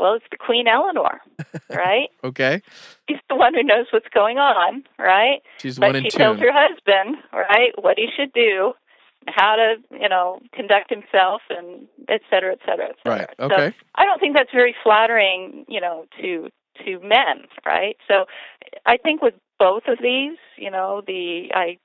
Well, 0.00 0.14
it's 0.14 0.24
the 0.30 0.36
Queen 0.36 0.66
Elinor, 0.66 1.20
right? 1.70 2.08
Okay. 2.24 2.62
She's 3.08 3.18
the 3.28 3.36
one 3.36 3.54
who 3.54 3.62
knows 3.62 3.86
what's 3.92 4.08
going 4.14 4.38
on, 4.38 4.84
right? 4.98 5.42
She's 5.58 5.78
but 5.78 5.88
one 5.88 5.96
in 5.96 6.04
she 6.04 6.10
tells 6.10 6.38
her 6.38 6.52
husband, 6.52 7.16
right, 7.32 7.72
what 7.80 7.98
he 7.98 8.08
should 8.16 8.32
do, 8.32 8.72
how 9.26 9.56
to, 9.56 9.74
you 10.00 10.08
know, 10.08 10.40
conduct 10.54 10.90
himself, 10.90 11.42
and 11.50 11.86
et 12.08 12.22
cetera, 12.30 12.52
et 12.52 12.60
cetera, 12.66 12.88
et 12.88 12.96
cetera. 13.04 13.18
Right. 13.18 13.28
So 13.38 13.44
Okay. 13.46 13.76
I 13.94 14.04
don't 14.04 14.18
think 14.18 14.34
that's 14.34 14.52
very 14.52 14.74
flattering, 14.82 15.64
you 15.68 15.80
know, 15.80 16.06
to 16.20 16.48
to 16.84 16.98
men, 17.00 17.44
right? 17.66 17.96
So 18.08 18.24
I 18.86 18.96
think 18.96 19.20
with 19.20 19.34
both 19.58 19.82
of 19.86 19.98
these, 20.02 20.38
you 20.56 20.70
know, 20.70 21.02
the 21.06 21.50
I 21.54 21.78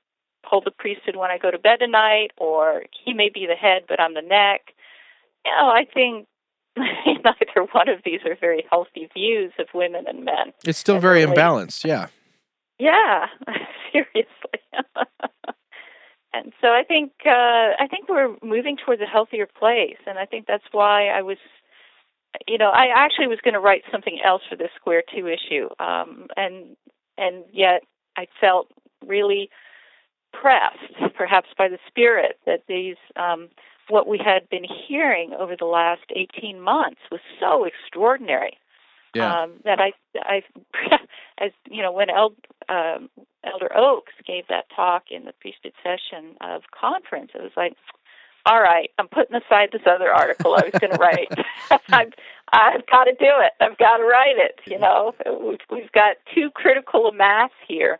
hold 0.44 0.64
the 0.64 0.70
priesthood 0.70 1.16
when 1.16 1.30
I 1.30 1.38
go 1.38 1.50
to 1.50 1.58
bed 1.58 1.80
tonight, 1.80 2.30
or 2.38 2.84
he 3.04 3.12
may 3.12 3.28
be 3.32 3.46
the 3.46 3.54
head, 3.56 3.82
but 3.88 4.00
I'm 4.00 4.14
the 4.14 4.22
neck. 4.22 4.72
You 5.44 5.52
know, 5.52 5.68
I 5.68 5.84
think 5.92 6.26
neither 7.24 7.66
one 7.72 7.88
of 7.88 8.00
these 8.04 8.20
are 8.24 8.36
very 8.40 8.64
healthy 8.70 9.08
views 9.14 9.52
of 9.58 9.66
women 9.74 10.04
and 10.06 10.24
men. 10.24 10.52
It's 10.64 10.78
still 10.78 10.98
very 10.98 11.24
relates- 11.24 11.38
imbalanced. 11.40 11.84
Yeah. 11.84 12.08
Yeah, 12.78 13.26
seriously. 13.92 14.60
and 16.34 16.52
so 16.60 16.68
I 16.68 16.82
think 16.86 17.12
uh, 17.24 17.72
I 17.78 17.86
think 17.90 18.08
we're 18.08 18.36
moving 18.42 18.76
towards 18.76 19.00
a 19.00 19.06
healthier 19.06 19.46
place, 19.46 19.96
and 20.06 20.18
I 20.18 20.26
think 20.26 20.46
that's 20.46 20.64
why 20.72 21.08
I 21.08 21.22
was, 21.22 21.38
you 22.46 22.58
know, 22.58 22.68
I 22.70 22.88
actually 22.94 23.28
was 23.28 23.38
going 23.42 23.54
to 23.54 23.60
write 23.60 23.82
something 23.90 24.18
else 24.22 24.42
for 24.48 24.56
this 24.56 24.68
Square 24.76 25.04
Two 25.14 25.26
issue, 25.26 25.68
um, 25.80 26.26
and 26.36 26.76
and 27.16 27.44
yet 27.50 27.82
I 28.18 28.26
felt 28.40 28.68
really 29.06 29.48
pressed, 30.32 31.14
perhaps 31.14 31.48
by 31.56 31.68
the 31.68 31.78
Spirit, 31.88 32.38
that 32.44 32.64
these 32.68 32.96
um, 33.16 33.48
what 33.88 34.06
we 34.06 34.18
had 34.18 34.48
been 34.50 34.64
hearing 34.88 35.32
over 35.38 35.54
the 35.58 35.64
last 35.66 36.02
18 36.14 36.60
months 36.60 37.00
was 37.10 37.20
so 37.40 37.64
extraordinary 37.64 38.58
Yeah. 39.14 39.42
um, 39.42 39.52
that 39.64 39.78
I, 39.80 39.92
I, 40.16 40.42
as 41.38 41.52
you 41.70 41.82
know, 41.82 41.92
when 41.92 42.10
El, 42.10 42.34
um, 42.68 43.08
Elder 43.44 43.70
Oaks 43.76 44.12
gave 44.26 44.46
that 44.48 44.64
talk 44.74 45.04
in 45.10 45.24
the 45.24 45.32
priesthood 45.40 45.72
session 45.82 46.34
of 46.40 46.62
conference, 46.78 47.30
it 47.34 47.42
was 47.42 47.52
like, 47.56 47.74
all 48.44 48.60
right, 48.60 48.90
I'm 48.98 49.08
putting 49.08 49.36
aside 49.36 49.70
this 49.72 49.82
other 49.86 50.12
article 50.12 50.54
I 50.54 50.62
was 50.70 50.80
going 50.80 50.92
to 50.96 50.98
write. 50.98 51.28
I've, 51.90 52.12
I've 52.52 52.86
got 52.86 53.04
to 53.04 53.12
do 53.12 53.32
it. 53.42 53.52
I've 53.60 53.76
got 53.78 53.96
to 53.98 54.04
write 54.04 54.36
it. 54.36 54.60
You 54.66 54.78
know, 54.78 55.14
we've, 55.40 55.58
we've 55.70 55.92
got 55.92 56.16
too 56.34 56.50
critical 56.54 57.06
a 57.08 57.12
mass 57.12 57.50
here 57.66 57.98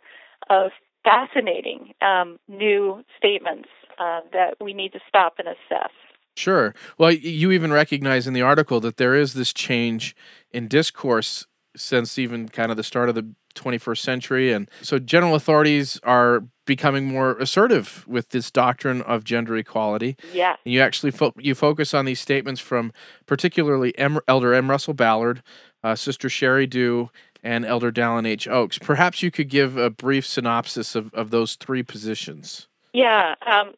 of 0.49 0.71
fascinating 1.07 1.93
um, 2.01 2.37
new 2.47 3.03
statements 3.17 3.69
uh, 3.97 4.21
that 4.33 4.55
we 4.61 4.73
need 4.73 4.91
to 4.93 4.99
stop 5.07 5.35
and 5.39 5.47
assess. 5.47 5.91
Sure. 6.35 6.75
Well, 6.97 7.11
you 7.11 7.51
even 7.51 7.71
recognize 7.71 8.27
in 8.27 8.33
the 8.33 8.43
article 8.43 8.79
that 8.81 8.97
there 8.97 9.15
is 9.15 9.33
this 9.33 9.51
change 9.53 10.15
in 10.51 10.67
discourse 10.67 11.47
since 11.75 12.19
even 12.19 12.49
kind 12.49 12.69
of 12.69 12.77
the 12.77 12.83
start 12.83 13.09
of 13.09 13.15
the 13.15 13.27
21st 13.55 13.97
century. 13.97 14.51
And 14.53 14.69
so 14.81 14.99
general 14.99 15.33
authorities 15.33 15.99
are 16.03 16.43
becoming 16.65 17.05
more 17.05 17.37
assertive 17.37 18.05
with 18.07 18.29
this 18.29 18.51
doctrine 18.51 19.01
of 19.03 19.23
gender 19.23 19.57
equality. 19.57 20.15
Yeah. 20.31 20.55
And 20.63 20.73
you 20.73 20.81
actually 20.81 21.11
fo- 21.11 21.33
you 21.37 21.55
focus 21.55 21.93
on 21.93 22.05
these 22.05 22.19
statements 22.19 22.61
from 22.61 22.91
particularly 23.25 23.97
M- 23.97 24.19
Elder 24.27 24.53
M. 24.53 24.69
Russell 24.69 24.93
Ballard, 24.93 25.41
uh, 25.83 25.95
Sister 25.95 26.27
Sheri 26.27 26.69
Dew, 26.69 27.09
and 27.47 27.65
Elder 27.65 27.93
Dallin 27.93 28.27
H. 28.27 28.45
Oaks. 28.45 28.77
Perhaps 28.77 29.23
you 29.23 29.31
could 29.31 29.47
give 29.47 29.77
a 29.77 29.89
brief 29.89 30.27
synopsis 30.27 30.95
of, 30.95 31.13
of 31.13 31.31
those 31.31 31.55
three 31.55 31.81
positions. 31.81 32.67
Yeah, 32.93 33.35
um, 33.49 33.71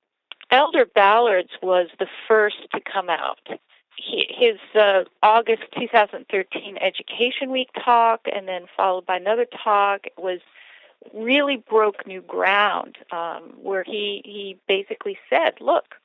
Elder 0.50 0.88
Ballard's 0.96 1.52
was 1.62 1.88
the 2.00 2.08
first 2.28 2.58
to 2.74 2.82
come 2.92 3.12
out. 3.12 3.48
He, 3.96 4.26
his 4.28 4.58
uh, 4.74 5.04
August 5.22 5.64
2013 5.80 6.78
Education 6.82 7.52
Week 7.52 7.70
talk, 7.86 8.22
and 8.34 8.48
then 8.48 8.66
followed 8.76 9.06
by 9.06 9.18
another 9.18 9.46
talk, 9.64 10.06
was 10.18 10.40
really 11.14 11.58
broke 11.58 12.08
new 12.08 12.22
ground, 12.22 12.98
um, 13.12 13.54
where 13.62 13.84
he 13.84 14.24
he 14.26 14.58
basically 14.68 15.20
said, 15.30 15.54
"Look, 15.62 15.96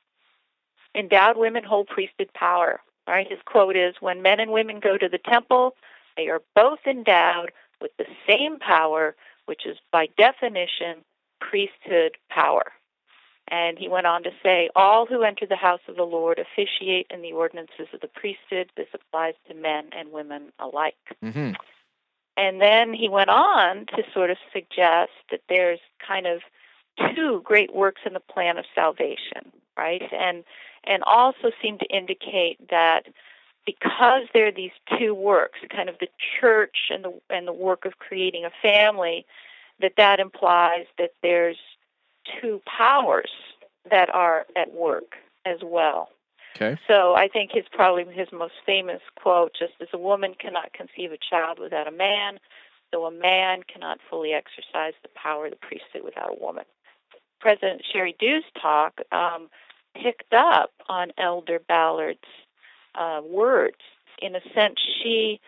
endowed 0.93 1.37
women 1.37 1.63
hold 1.63 1.87
priesthood 1.87 2.29
power." 2.35 2.79
Right? 3.07 3.27
His 3.27 3.39
quote 3.45 3.75
is, 3.75 3.95
"When 4.01 4.21
men 4.21 4.39
and 4.39 4.51
women 4.51 4.79
go 4.79 4.97
to 4.97 5.09
the 5.09 5.17
temple, 5.17 5.75
they 6.17 6.29
are 6.29 6.41
both 6.55 6.79
endowed 6.85 7.51
with 7.81 7.91
the 7.97 8.07
same 8.27 8.59
power, 8.59 9.15
which 9.45 9.65
is 9.65 9.77
by 9.91 10.07
definition 10.17 11.03
priesthood 11.39 12.17
power." 12.29 12.71
And 13.47 13.77
he 13.77 13.87
went 13.87 14.07
on 14.07 14.23
to 14.23 14.31
say, 14.41 14.69
All 14.75 15.05
who 15.05 15.21
enter 15.21 15.45
the 15.45 15.55
house 15.55 15.81
of 15.87 15.95
the 15.95 16.03
Lord 16.03 16.39
officiate 16.39 17.07
in 17.11 17.21
the 17.21 17.33
ordinances 17.33 17.87
of 17.93 18.01
the 18.01 18.07
priesthood. 18.07 18.71
This 18.75 18.87
applies 18.93 19.35
to 19.47 19.53
men 19.53 19.89
and 19.95 20.11
women 20.11 20.51
alike. 20.59 20.95
Mm-hmm. 21.23 21.51
And 22.37 22.61
then 22.61 22.93
he 22.93 23.07
went 23.07 23.29
on 23.29 23.85
to 23.95 24.03
sort 24.13 24.29
of 24.29 24.37
suggest 24.51 25.11
that 25.31 25.41
there's 25.47 25.79
kind 26.05 26.25
of 26.25 26.41
two 27.15 27.41
great 27.43 27.73
works 27.73 28.01
in 28.05 28.13
the 28.13 28.19
plan 28.19 28.57
of 28.57 28.65
salvation, 28.73 29.51
right? 29.77 30.01
And 30.11 30.43
and 30.83 31.03
also 31.03 31.51
seemed 31.61 31.79
to 31.79 31.95
indicate 31.95 32.69
that 32.69 33.05
because 33.65 34.23
there 34.33 34.47
are 34.47 34.51
these 34.51 34.71
two 34.97 35.13
works, 35.13 35.59
kind 35.75 35.89
of 35.89 35.95
the 35.99 36.07
church 36.39 36.77
and 36.89 37.03
the 37.03 37.13
and 37.29 37.47
the 37.47 37.53
work 37.53 37.85
of 37.85 37.97
creating 37.99 38.45
a 38.45 38.51
family, 38.61 39.25
that 39.81 39.93
that 39.97 40.19
implies 40.19 40.85
that 40.97 41.11
there's 41.21 41.57
two 42.41 42.61
powers 42.65 43.31
that 43.89 44.13
are 44.13 44.45
at 44.55 44.73
work 44.73 45.15
as 45.45 45.59
well. 45.63 46.09
Okay. 46.55 46.79
So 46.87 47.15
I 47.15 47.27
think 47.27 47.51
his 47.53 47.65
probably 47.71 48.05
his 48.13 48.29
most 48.31 48.53
famous 48.65 49.01
quote, 49.19 49.51
just 49.57 49.73
as 49.81 49.89
a 49.93 49.97
woman 49.97 50.33
cannot 50.39 50.73
conceive 50.73 51.11
a 51.11 51.17
child 51.17 51.59
without 51.59 51.87
a 51.87 51.91
man, 51.91 52.39
so 52.93 53.05
a 53.05 53.11
man 53.11 53.61
cannot 53.63 53.99
fully 54.09 54.31
exercise 54.31 54.93
the 55.01 55.09
power 55.15 55.45
of 55.45 55.51
the 55.51 55.57
priesthood 55.57 56.03
without 56.03 56.31
a 56.31 56.43
woman. 56.43 56.63
President 57.41 57.81
Sheri 57.93 58.17
Dew's 58.17 58.45
talk 58.59 59.01
um, 59.11 59.49
picked 60.01 60.33
up 60.33 60.71
on 60.87 61.11
Elder 61.17 61.59
Ballard's 61.67 62.19
uh, 62.97 63.21
words. 63.23 63.77
In 64.21 64.35
a 64.35 64.41
sense, 64.53 64.75
she, 65.03 65.39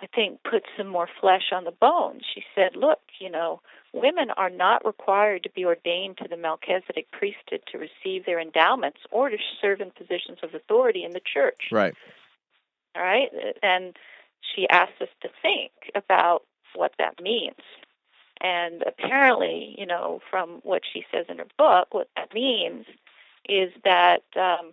I 0.00 0.06
think, 0.06 0.40
put 0.48 0.64
some 0.76 0.86
more 0.86 1.08
flesh 1.20 1.50
on 1.52 1.64
the 1.64 1.72
bone. 1.72 2.20
She 2.34 2.44
said, 2.54 2.76
"Look, 2.76 3.00
you 3.18 3.30
know, 3.30 3.60
women 3.92 4.30
are 4.36 4.50
not 4.50 4.84
required 4.84 5.44
to 5.44 5.50
be 5.50 5.64
ordained 5.64 6.18
to 6.18 6.28
the 6.28 6.36
Melchizedek 6.36 7.10
priesthood 7.12 7.62
to 7.70 7.78
receive 7.78 8.26
their 8.26 8.40
endowments 8.40 8.98
or 9.10 9.30
to 9.30 9.36
serve 9.62 9.80
in 9.80 9.90
positions 9.92 10.38
of 10.42 10.54
authority 10.54 11.04
in 11.04 11.12
the 11.12 11.20
church. 11.20 11.68
Right. 11.70 11.94
All 12.96 13.02
right. 13.02 13.30
And 13.62 13.96
she 14.54 14.68
asked 14.68 15.00
us 15.00 15.08
to 15.22 15.28
think 15.42 15.72
about 15.94 16.42
what 16.74 16.92
that 16.98 17.22
means. 17.22 17.62
And 18.40 18.82
apparently, 18.86 19.74
you 19.78 19.86
know, 19.86 20.20
from 20.30 20.60
what 20.64 20.82
she 20.92 21.04
says 21.12 21.26
in 21.28 21.38
her 21.38 21.46
book, 21.56 21.94
what 21.94 22.08
that 22.16 22.34
means 22.34 22.84
is 23.48 23.70
that 23.84 24.24
um, 24.36 24.72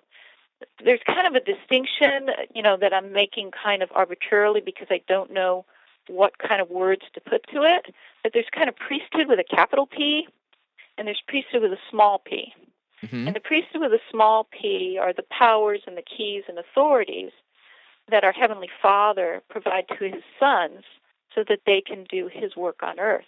there's 0.84 1.02
kind 1.06 1.28
of 1.28 1.36
a 1.36 1.40
distinction, 1.40 2.30
you 2.54 2.62
know, 2.62 2.78
that 2.78 2.94
I'm 2.94 3.14
making 3.14 3.52
kind 3.52 3.84
of 3.84 3.90
arbitrarily 3.94 4.62
because 4.62 4.88
I 4.90 5.02
don't 5.08 5.32
know 5.32 5.66
what 6.08 6.38
kind 6.38 6.62
of 6.62 6.70
words 6.70 7.04
to 7.14 7.22
put 7.22 7.46
to 7.54 7.64
it. 7.64 7.94
But 8.24 8.34
there's 8.34 8.50
kind 8.54 8.70
of 8.70 8.76
priesthood 8.76 9.28
with 9.28 9.40
a 9.40 9.44
capital 9.44 9.86
P, 9.86 10.28
and 10.98 11.08
there's 11.08 11.22
priesthood 11.28 11.62
with 11.62 11.72
a 11.72 11.80
small 11.90 12.20
p. 12.20 12.54
Mm-hmm. 13.04 13.28
And 13.28 13.36
the 13.36 13.40
priesthood 13.40 13.82
with 13.82 13.94
a 13.94 14.00
small 14.12 14.48
p 14.52 15.00
are 15.02 15.14
the 15.14 15.26
powers 15.30 15.82
and 15.88 15.98
the 15.98 16.04
keys 16.04 16.44
and 16.48 16.60
authorities 16.60 17.32
that 18.10 18.24
our 18.24 18.32
Heavenly 18.32 18.70
Father 18.82 19.42
provide 19.50 19.86
to 19.98 20.06
His 20.06 20.24
sons 20.40 20.84
so 21.34 21.44
that 21.48 21.62
they 21.66 21.82
can 21.82 22.06
do 22.10 22.30
His 22.32 22.56
work 22.56 22.84
on 22.84 23.00
earth. 23.00 23.26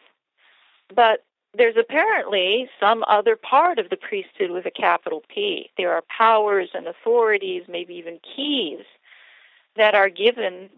But 0.93 1.23
there's 1.55 1.75
apparently 1.77 2.69
some 2.79 3.03
other 3.07 3.35
part 3.35 3.79
of 3.79 3.89
the 3.89 3.97
priesthood 3.97 4.51
with 4.51 4.65
a 4.65 4.71
capital 4.71 5.23
P. 5.33 5.69
There 5.77 5.91
are 5.93 6.03
powers 6.15 6.69
and 6.73 6.87
authorities, 6.87 7.63
maybe 7.67 7.93
even 7.95 8.19
keys, 8.35 8.85
that 9.75 9.93
are 9.93 10.09
given 10.09 10.69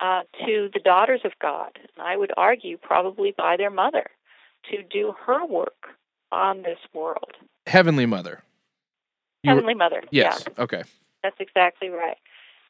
uh, 0.00 0.22
to 0.46 0.70
the 0.72 0.80
daughters 0.80 1.20
of 1.24 1.32
God. 1.40 1.78
And 1.96 2.06
I 2.06 2.16
would 2.16 2.32
argue 2.36 2.76
probably 2.76 3.34
by 3.36 3.56
their 3.56 3.70
mother 3.70 4.06
to 4.70 4.82
do 4.82 5.14
her 5.26 5.44
work 5.46 5.88
on 6.32 6.62
this 6.62 6.78
world. 6.92 7.32
Heavenly 7.66 8.06
Mother. 8.06 8.42
You 9.42 9.50
Heavenly 9.50 9.74
were, 9.74 9.78
Mother. 9.78 10.02
Yes. 10.10 10.44
Yeah. 10.46 10.62
Okay. 10.62 10.82
That's 11.22 11.36
exactly 11.40 11.88
right. 11.88 12.16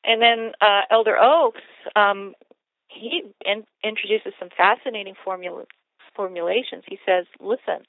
And 0.04 0.22
then 0.22 0.52
uh, 0.60 0.82
Elder 0.90 1.16
Oaks, 1.18 1.60
um, 1.94 2.34
he 2.88 3.22
in, 3.44 3.64
introduces 3.84 4.32
some 4.38 4.48
fascinating 4.56 5.14
formula, 5.24 5.64
formulations. 6.20 6.84
He 6.86 6.98
says, 7.06 7.24
listen, 7.40 7.86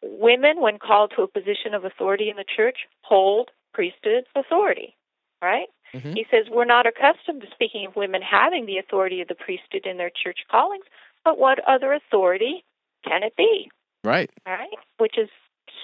women, 0.00 0.60
when 0.60 0.78
called 0.78 1.12
to 1.16 1.22
a 1.22 1.26
position 1.26 1.74
of 1.74 1.84
authority 1.84 2.30
in 2.30 2.36
the 2.36 2.44
church, 2.56 2.76
hold 3.00 3.50
priesthood 3.74 4.24
authority, 4.36 4.96
right? 5.42 5.66
Mm-hmm. 5.92 6.12
He 6.12 6.24
says, 6.30 6.46
We're 6.50 6.64
not 6.64 6.86
accustomed 6.86 7.40
to 7.40 7.48
speaking 7.52 7.86
of 7.86 7.96
women 7.96 8.20
having 8.22 8.66
the 8.66 8.78
authority 8.78 9.20
of 9.20 9.28
the 9.28 9.34
priesthood 9.34 9.86
in 9.86 9.96
their 9.96 10.10
church 10.22 10.38
callings, 10.48 10.84
but 11.24 11.36
what 11.36 11.58
other 11.66 11.92
authority 11.92 12.64
can 13.04 13.24
it 13.24 13.34
be? 13.36 13.68
Right. 14.04 14.30
All 14.46 14.52
right. 14.52 14.68
Which 14.98 15.18
is 15.18 15.28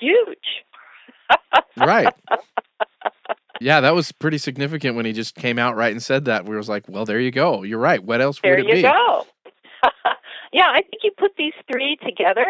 huge. 0.01 0.63
right. 1.77 2.15
Yeah, 3.61 3.81
that 3.81 3.95
was 3.95 4.13
pretty 4.13 4.39
significant 4.39 4.95
when 4.95 5.07
he 5.07 5.13
just 5.13 5.35
came 5.35 5.59
out 5.59 5.75
right 5.75 5.91
and 5.91 6.03
said 6.03 6.27
that. 6.27 6.45
We 6.45 6.57
was 6.57 6.69
like, 6.69 6.85
well, 6.89 7.05
there 7.05 7.21
you 7.21 7.31
go. 7.31 7.63
You're 7.63 7.79
right. 7.79 8.03
What 8.03 8.21
else 8.21 8.39
there 8.43 8.53
would 8.53 8.61
it 8.61 8.67
be? 8.67 8.83
There 8.83 8.93
you 8.93 8.97
go. 8.97 9.27
yeah, 10.55 10.71
I 10.73 10.83
think 10.83 11.03
you 11.03 11.11
put 11.19 11.33
these 11.37 11.53
three 11.71 11.97
together, 11.97 12.47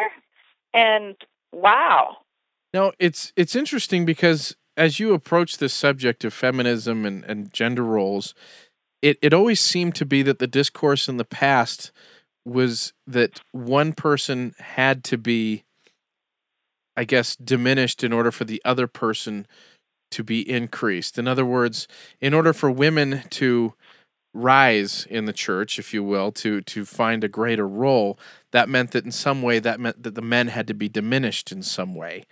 and 0.74 1.16
wow. 1.52 2.18
Now 2.74 2.92
it's 2.98 3.32
it's 3.34 3.56
interesting 3.56 4.04
because 4.04 4.54
as 4.76 5.00
you 5.00 5.14
approach 5.14 5.56
this 5.56 5.72
subject 5.72 6.22
of 6.22 6.34
feminism 6.34 7.06
and, 7.06 7.24
and 7.24 7.50
gender 7.50 7.82
roles, 7.82 8.34
it, 9.00 9.16
it 9.22 9.32
always 9.32 9.58
seemed 9.58 9.94
to 9.94 10.04
be 10.04 10.22
that 10.22 10.38
the 10.38 10.46
discourse 10.46 11.08
in 11.08 11.16
the 11.16 11.24
past 11.24 11.92
was 12.44 12.92
that 13.06 13.40
one 13.52 13.94
person 13.94 14.54
had 14.58 15.02
to 15.04 15.16
be, 15.16 15.64
I 16.94 17.04
guess, 17.04 17.36
diminished 17.36 18.04
in 18.04 18.12
order 18.12 18.30
for 18.30 18.44
the 18.44 18.60
other 18.66 18.86
person 18.86 19.46
to 20.10 20.22
be 20.22 20.46
increased. 20.46 21.18
In 21.18 21.26
other 21.26 21.46
words, 21.46 21.88
in 22.20 22.34
order 22.34 22.52
for 22.52 22.70
women 22.70 23.22
to 23.30 23.72
rise 24.34 25.06
in 25.08 25.24
the 25.24 25.32
church, 25.32 25.78
if 25.78 25.94
you 25.94 26.02
will, 26.02 26.32
to 26.32 26.60
to 26.60 26.84
find 26.84 27.24
a 27.24 27.28
greater 27.28 27.66
role, 27.66 28.18
that 28.50 28.68
meant 28.68 28.90
that 28.90 29.04
in 29.04 29.12
some 29.12 29.42
way 29.42 29.58
that 29.60 29.80
meant 29.80 30.02
that 30.02 30.14
the 30.14 30.22
men 30.22 30.48
had 30.48 30.66
to 30.66 30.74
be 30.74 30.88
diminished 30.88 31.52
in 31.52 31.62
some 31.62 31.94
way. 31.94 32.26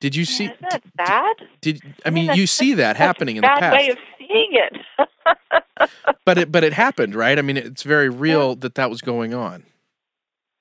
Did 0.00 0.14
you 0.16 0.24
see? 0.24 0.46
Isn't 0.46 0.60
that 0.70 0.82
bad? 0.96 1.36
Did 1.60 1.80
I 2.04 2.10
mean, 2.10 2.28
I 2.28 2.32
mean 2.32 2.38
you 2.38 2.46
see 2.46 2.74
that 2.74 2.96
happening 2.96 3.36
in 3.36 3.42
the 3.42 3.48
past? 3.48 3.72
Way 3.72 3.88
of 3.88 3.98
seeing 4.18 4.50
it. 4.52 5.90
but 6.24 6.38
it 6.38 6.52
but 6.52 6.64
it 6.64 6.72
happened, 6.72 7.14
right? 7.14 7.38
I 7.38 7.42
mean, 7.42 7.56
it's 7.56 7.82
very 7.82 8.08
real 8.08 8.50
yeah. 8.50 8.56
that 8.60 8.74
that 8.74 8.90
was 8.90 9.00
going 9.00 9.32
on. 9.32 9.64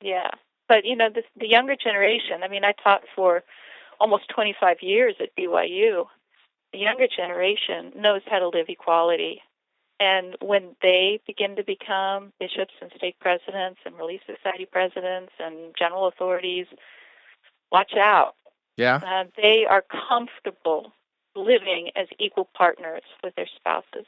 Yeah, 0.01 0.29
but 0.67 0.86
you 0.86 0.95
know, 0.95 1.10
this, 1.13 1.25
the 1.38 1.47
younger 1.47 1.75
generation. 1.75 2.43
I 2.43 2.47
mean, 2.47 2.63
I 2.63 2.73
taught 2.84 3.01
for 3.15 3.43
almost 3.99 4.29
25 4.34 4.77
years 4.82 5.15
at 5.19 5.36
BYU. 5.36 6.06
The 6.71 6.79
younger 6.79 7.08
generation 7.08 7.91
knows 7.95 8.21
how 8.25 8.39
to 8.39 8.47
live 8.47 8.65
equality. 8.67 9.41
And 9.99 10.36
when 10.41 10.75
they 10.82 11.21
begin 11.25 11.56
to 11.56 11.63
become 11.63 12.34
bishops 12.39 12.73
and 12.82 12.91
stake 12.97 13.19
presidents 13.19 13.79
and 13.86 13.95
relief 13.95 14.21
society 14.25 14.65
presidents 14.65 15.32
and 15.39 15.73
general 15.77 16.08
authorities, 16.08 16.65
watch 17.71 17.93
out 17.97 18.36
yeah. 18.77 18.99
Uh, 19.06 19.25
they 19.38 19.65
are 19.69 19.84
comfortable 20.10 20.93
living 21.36 21.89
as 21.95 22.08
equal 22.19 22.49
partners 22.56 23.03
with 23.23 23.36
their 23.36 23.47
spouses. 23.56 24.06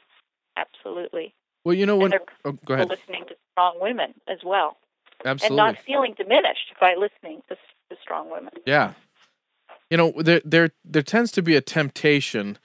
Absolutely. 0.56 1.34
Well, 1.64 1.74
you 1.74 1.86
know, 1.86 1.96
when 1.96 2.12
oh, 2.44 2.52
go 2.64 2.74
ahead. 2.74 2.88
listening 2.88 3.24
to 3.28 3.34
strong 3.52 3.78
women 3.80 4.14
as 4.28 4.38
well. 4.44 4.76
Absolutely. 5.24 5.46
And 5.46 5.56
not 5.56 5.84
feeling 5.84 6.14
diminished 6.16 6.74
by 6.80 6.94
listening 6.94 7.42
to, 7.48 7.56
to 7.90 8.00
strong 8.00 8.30
women. 8.30 8.52
Yeah. 8.64 8.92
You 9.90 9.96
know, 9.96 10.12
there 10.16 10.40
there 10.44 10.70
there 10.84 11.02
tends 11.02 11.30
to 11.32 11.42
be 11.42 11.56
a 11.56 11.60
temptation 11.60 12.58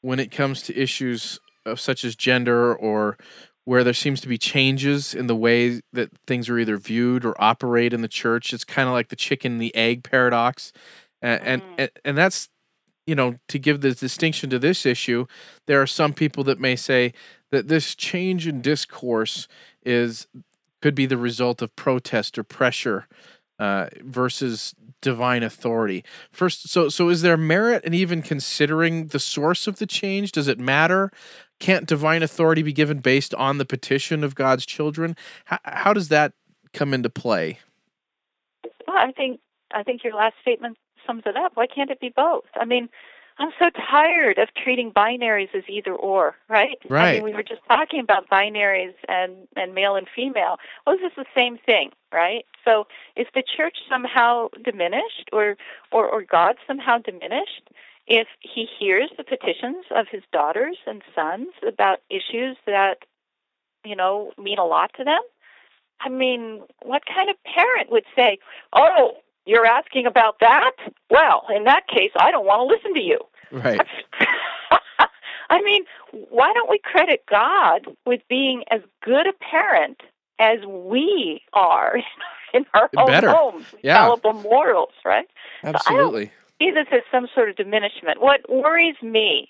when 0.00 0.20
it 0.20 0.30
comes 0.30 0.62
to 0.62 0.76
issues 0.76 1.40
such 1.74 2.04
as 2.04 2.16
gender 2.16 2.74
or 2.74 3.16
where 3.64 3.84
there 3.84 3.94
seems 3.94 4.20
to 4.22 4.28
be 4.28 4.38
changes 4.38 5.14
in 5.14 5.26
the 5.26 5.36
way 5.36 5.82
that 5.92 6.10
things 6.26 6.48
are 6.48 6.58
either 6.58 6.78
viewed 6.78 7.24
or 7.24 7.34
operate 7.38 7.92
in 7.92 8.00
the 8.00 8.08
church. 8.08 8.52
It's 8.52 8.64
kind 8.64 8.88
of 8.88 8.94
like 8.94 9.08
the 9.08 9.16
chicken 9.16 9.52
and 9.52 9.60
the 9.60 9.74
egg 9.74 10.04
paradox 10.04 10.72
and, 11.22 11.62
mm. 11.62 11.66
and 11.78 11.90
and 12.04 12.18
that's 12.18 12.48
you 13.06 13.14
know 13.14 13.36
to 13.48 13.58
give 13.58 13.80
the 13.80 13.92
distinction 13.92 14.50
to 14.50 14.58
this 14.58 14.86
issue 14.86 15.26
there 15.66 15.80
are 15.80 15.86
some 15.86 16.12
people 16.12 16.44
that 16.44 16.60
may 16.60 16.76
say 16.76 17.12
that 17.50 17.68
this 17.68 17.94
change 17.94 18.46
in 18.46 18.60
discourse 18.60 19.48
is 19.84 20.26
could 20.80 20.94
be 20.94 21.06
the 21.06 21.16
result 21.16 21.60
of 21.62 21.74
protest 21.74 22.38
or 22.38 22.44
pressure 22.44 23.08
uh, 23.58 23.88
versus 24.02 24.74
divine 25.00 25.42
authority. 25.42 26.04
First, 26.30 26.68
so 26.68 26.88
so 26.88 27.08
is 27.08 27.22
there 27.22 27.36
merit 27.36 27.84
in 27.84 27.94
even 27.94 28.22
considering 28.22 29.08
the 29.08 29.18
source 29.18 29.66
of 29.66 29.78
the 29.78 29.86
change? 29.86 30.30
Does 30.30 30.46
it 30.46 30.60
matter? 30.60 31.10
Can't 31.60 31.86
divine 31.86 32.22
authority 32.22 32.62
be 32.62 32.72
given 32.72 32.98
based 32.98 33.34
on 33.34 33.58
the 33.58 33.64
petition 33.64 34.22
of 34.22 34.34
God's 34.34 34.64
children? 34.64 35.16
How, 35.46 35.58
how 35.64 35.92
does 35.92 36.08
that 36.08 36.32
come 36.72 36.94
into 36.94 37.10
play? 37.10 37.58
Well, 38.86 38.96
I 38.96 39.12
think 39.12 39.40
I 39.72 39.82
think 39.82 40.04
your 40.04 40.14
last 40.14 40.34
statement 40.40 40.78
sums 41.06 41.22
it 41.26 41.36
up. 41.36 41.52
Why 41.54 41.66
can't 41.66 41.90
it 41.90 42.00
be 42.00 42.12
both? 42.14 42.44
I 42.54 42.64
mean, 42.64 42.88
I'm 43.38 43.50
so 43.58 43.70
tired 43.70 44.38
of 44.38 44.48
treating 44.54 44.90
binaries 44.90 45.54
as 45.54 45.62
either 45.68 45.94
or, 45.94 46.34
right? 46.48 46.78
Right. 46.88 47.08
I 47.08 47.12
mean, 47.14 47.24
we 47.24 47.34
were 47.34 47.42
just 47.42 47.60
talking 47.68 48.00
about 48.00 48.28
binaries 48.28 48.94
and, 49.08 49.46
and 49.56 49.74
male 49.74 49.94
and 49.94 50.08
female. 50.14 50.56
Well, 50.86 50.96
this 50.96 51.10
is 51.10 51.16
the 51.16 51.24
same 51.34 51.56
thing, 51.64 51.90
right? 52.12 52.44
So 52.64 52.86
is 53.16 53.26
the 53.34 53.44
church 53.56 53.76
somehow 53.88 54.48
diminished 54.64 55.30
or, 55.32 55.56
or, 55.92 56.08
or 56.08 56.22
God 56.22 56.56
somehow 56.66 56.98
diminished 56.98 57.70
if 58.08 58.26
he 58.40 58.66
hears 58.78 59.10
the 59.16 59.22
petitions 59.24 59.84
of 59.94 60.06
his 60.10 60.22
daughters 60.32 60.78
and 60.86 61.02
sons 61.14 61.48
about 61.66 61.98
issues 62.08 62.56
that, 62.66 62.98
you 63.84 63.94
know, 63.94 64.32
mean 64.38 64.58
a 64.58 64.64
lot 64.64 64.90
to 64.96 65.04
them? 65.04 65.20
I 66.00 66.08
mean, 66.08 66.62
what 66.82 67.02
kind 67.12 67.28
of 67.28 67.36
parent 67.44 67.90
would 67.90 68.04
say, 68.16 68.38
oh, 68.72 69.12
you're 69.44 69.66
asking 69.66 70.06
about 70.06 70.36
that? 70.40 70.72
Well, 71.10 71.44
in 71.54 71.64
that 71.64 71.86
case, 71.86 72.12
I 72.18 72.30
don't 72.30 72.46
want 72.46 72.68
to 72.68 72.74
listen 72.74 72.94
to 72.94 73.02
you. 73.02 73.18
Right. 73.50 73.80
I 75.50 75.62
mean, 75.62 75.84
why 76.30 76.52
don't 76.52 76.70
we 76.70 76.78
credit 76.82 77.24
God 77.28 77.86
with 78.06 78.20
being 78.28 78.64
as 78.70 78.80
good 79.02 79.26
a 79.26 79.32
parent 79.32 80.00
as 80.38 80.58
we 80.66 81.42
are 81.52 81.96
in 82.54 82.64
our 82.74 82.88
own 82.96 83.06
Better. 83.06 83.30
homes? 83.30 83.66
Yeah. 83.82 84.06
Fallible 84.06 84.34
mortals, 84.34 84.92
right? 85.04 85.26
Absolutely. 85.62 86.30
See 86.60 86.70
this 86.70 86.86
as 86.92 87.02
some 87.10 87.28
sort 87.34 87.50
of 87.50 87.56
diminishment. 87.56 88.20
What 88.20 88.48
worries 88.48 88.96
me, 89.02 89.48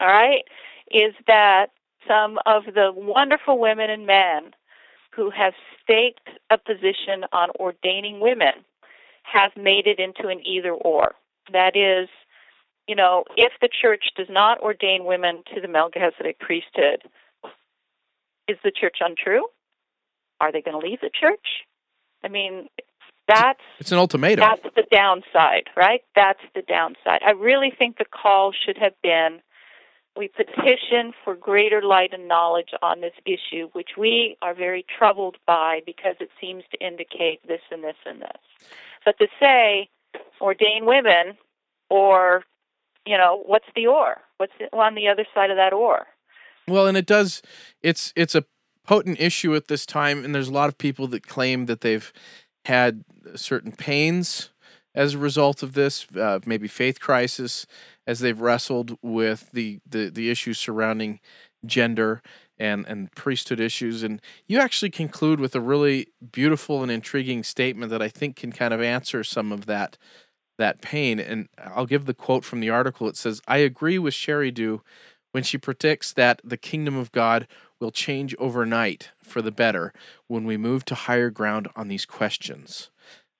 all 0.00 0.08
right, 0.08 0.44
is 0.90 1.14
that 1.26 1.68
some 2.06 2.38
of 2.46 2.64
the 2.74 2.92
wonderful 2.94 3.58
women 3.58 3.90
and 3.90 4.06
men 4.06 4.52
who 5.14 5.30
have 5.30 5.54
staked 5.82 6.28
a 6.50 6.58
position 6.58 7.24
on 7.32 7.50
ordaining 7.58 8.20
women 8.20 8.64
have 9.24 9.52
made 9.56 9.86
it 9.86 9.98
into 9.98 10.28
an 10.28 10.40
either 10.46 10.72
or. 10.72 11.12
That 11.52 11.76
is, 11.76 12.08
you 12.88 12.94
know, 12.94 13.24
if 13.36 13.52
the 13.60 13.68
church 13.68 14.04
does 14.16 14.28
not 14.30 14.60
ordain 14.60 15.04
women 15.04 15.42
to 15.54 15.60
the 15.60 15.68
Melchizedek 15.68 16.38
priesthood, 16.38 17.02
is 18.48 18.56
the 18.64 18.72
church 18.72 18.96
untrue? 19.00 19.46
Are 20.40 20.50
they 20.50 20.62
going 20.62 20.80
to 20.80 20.86
leave 20.86 21.00
the 21.00 21.10
church? 21.10 21.64
I 22.24 22.28
mean, 22.28 22.68
that's 23.34 23.60
It's 23.78 23.92
an 23.92 23.98
ultimatum. 23.98 24.40
that's 24.48 24.74
the 24.74 24.84
downside, 24.90 25.68
right? 25.76 26.02
That's 26.14 26.40
the 26.54 26.62
downside. 26.62 27.20
I 27.26 27.32
really 27.32 27.72
think 27.76 27.98
the 27.98 28.04
call 28.04 28.52
should 28.52 28.78
have 28.78 28.94
been 29.02 29.40
we 30.16 30.28
petition 30.28 31.12
for 31.24 31.34
greater 31.34 31.80
light 31.82 32.10
and 32.12 32.28
knowledge 32.28 32.70
on 32.82 33.00
this 33.00 33.14
issue, 33.24 33.68
which 33.72 33.90
we 33.96 34.36
are 34.42 34.54
very 34.54 34.84
troubled 34.98 35.36
by 35.46 35.80
because 35.86 36.16
it 36.20 36.28
seems 36.40 36.64
to 36.70 36.86
indicate 36.86 37.40
this 37.48 37.62
and 37.70 37.82
this 37.82 37.96
and 38.04 38.20
this. 38.20 38.40
But 39.04 39.18
to 39.18 39.26
say 39.40 39.88
ordain 40.40 40.84
women 40.84 41.38
or, 41.88 42.44
you 43.06 43.16
know, 43.16 43.42
what's 43.46 43.64
the 43.74 43.86
or? 43.86 44.18
What's 44.36 44.52
on 44.72 44.94
the 44.94 45.08
other 45.08 45.24
side 45.34 45.50
of 45.50 45.56
that 45.56 45.72
or? 45.72 46.06
Well, 46.68 46.86
and 46.86 46.96
it 46.96 47.06
does. 47.06 47.42
It's 47.82 48.12
it's 48.14 48.34
a 48.34 48.44
potent 48.84 49.18
issue 49.20 49.54
at 49.54 49.68
this 49.68 49.86
time, 49.86 50.24
and 50.24 50.34
there's 50.34 50.48
a 50.48 50.52
lot 50.52 50.68
of 50.68 50.78
people 50.78 51.06
that 51.08 51.26
claim 51.26 51.66
that 51.66 51.80
they've 51.80 52.12
had 52.66 53.04
certain 53.34 53.72
pains 53.72 54.50
as 54.94 55.14
a 55.14 55.18
result 55.18 55.62
of 55.62 55.72
this, 55.72 56.06
uh, 56.16 56.40
maybe 56.44 56.68
faith 56.68 57.00
crisis, 57.00 57.66
as 58.06 58.20
they've 58.20 58.40
wrestled 58.40 58.98
with 59.02 59.50
the 59.52 59.78
the, 59.88 60.10
the 60.10 60.30
issues 60.30 60.58
surrounding 60.58 61.20
gender 61.64 62.22
and 62.58 62.86
and 62.86 63.12
priesthood 63.12 63.60
issues. 63.60 64.02
And 64.02 64.20
you 64.46 64.58
actually 64.58 64.90
conclude 64.90 65.40
with 65.40 65.54
a 65.54 65.60
really 65.60 66.08
beautiful 66.32 66.82
and 66.82 66.92
intriguing 66.92 67.42
statement 67.42 67.90
that 67.90 68.02
I 68.02 68.08
think 68.08 68.36
can 68.36 68.52
kind 68.52 68.74
of 68.74 68.82
answer 68.82 69.24
some 69.24 69.52
of 69.52 69.66
that 69.66 69.96
that 70.58 70.82
pain. 70.82 71.18
And 71.18 71.48
I'll 71.58 71.86
give 71.86 72.04
the 72.04 72.14
quote 72.14 72.44
from 72.44 72.60
the 72.60 72.70
article. 72.70 73.08
It 73.08 73.16
says, 73.16 73.40
"I 73.48 73.58
agree 73.58 73.98
with 73.98 74.14
Sheri 74.14 74.52
Dew 74.52 74.82
when 75.32 75.42
she 75.42 75.58
predicts 75.58 76.12
that 76.12 76.40
the 76.44 76.56
kingdom 76.56 76.96
of 76.96 77.12
God 77.12 77.46
will 77.80 77.90
change 77.90 78.34
overnight 78.38 79.10
for 79.22 79.42
the 79.42 79.50
better 79.50 79.92
when 80.28 80.44
we 80.44 80.56
move 80.56 80.84
to 80.84 80.94
higher 80.94 81.30
ground 81.30 81.68
on 81.74 81.88
these 81.88 82.06
questions. 82.06 82.90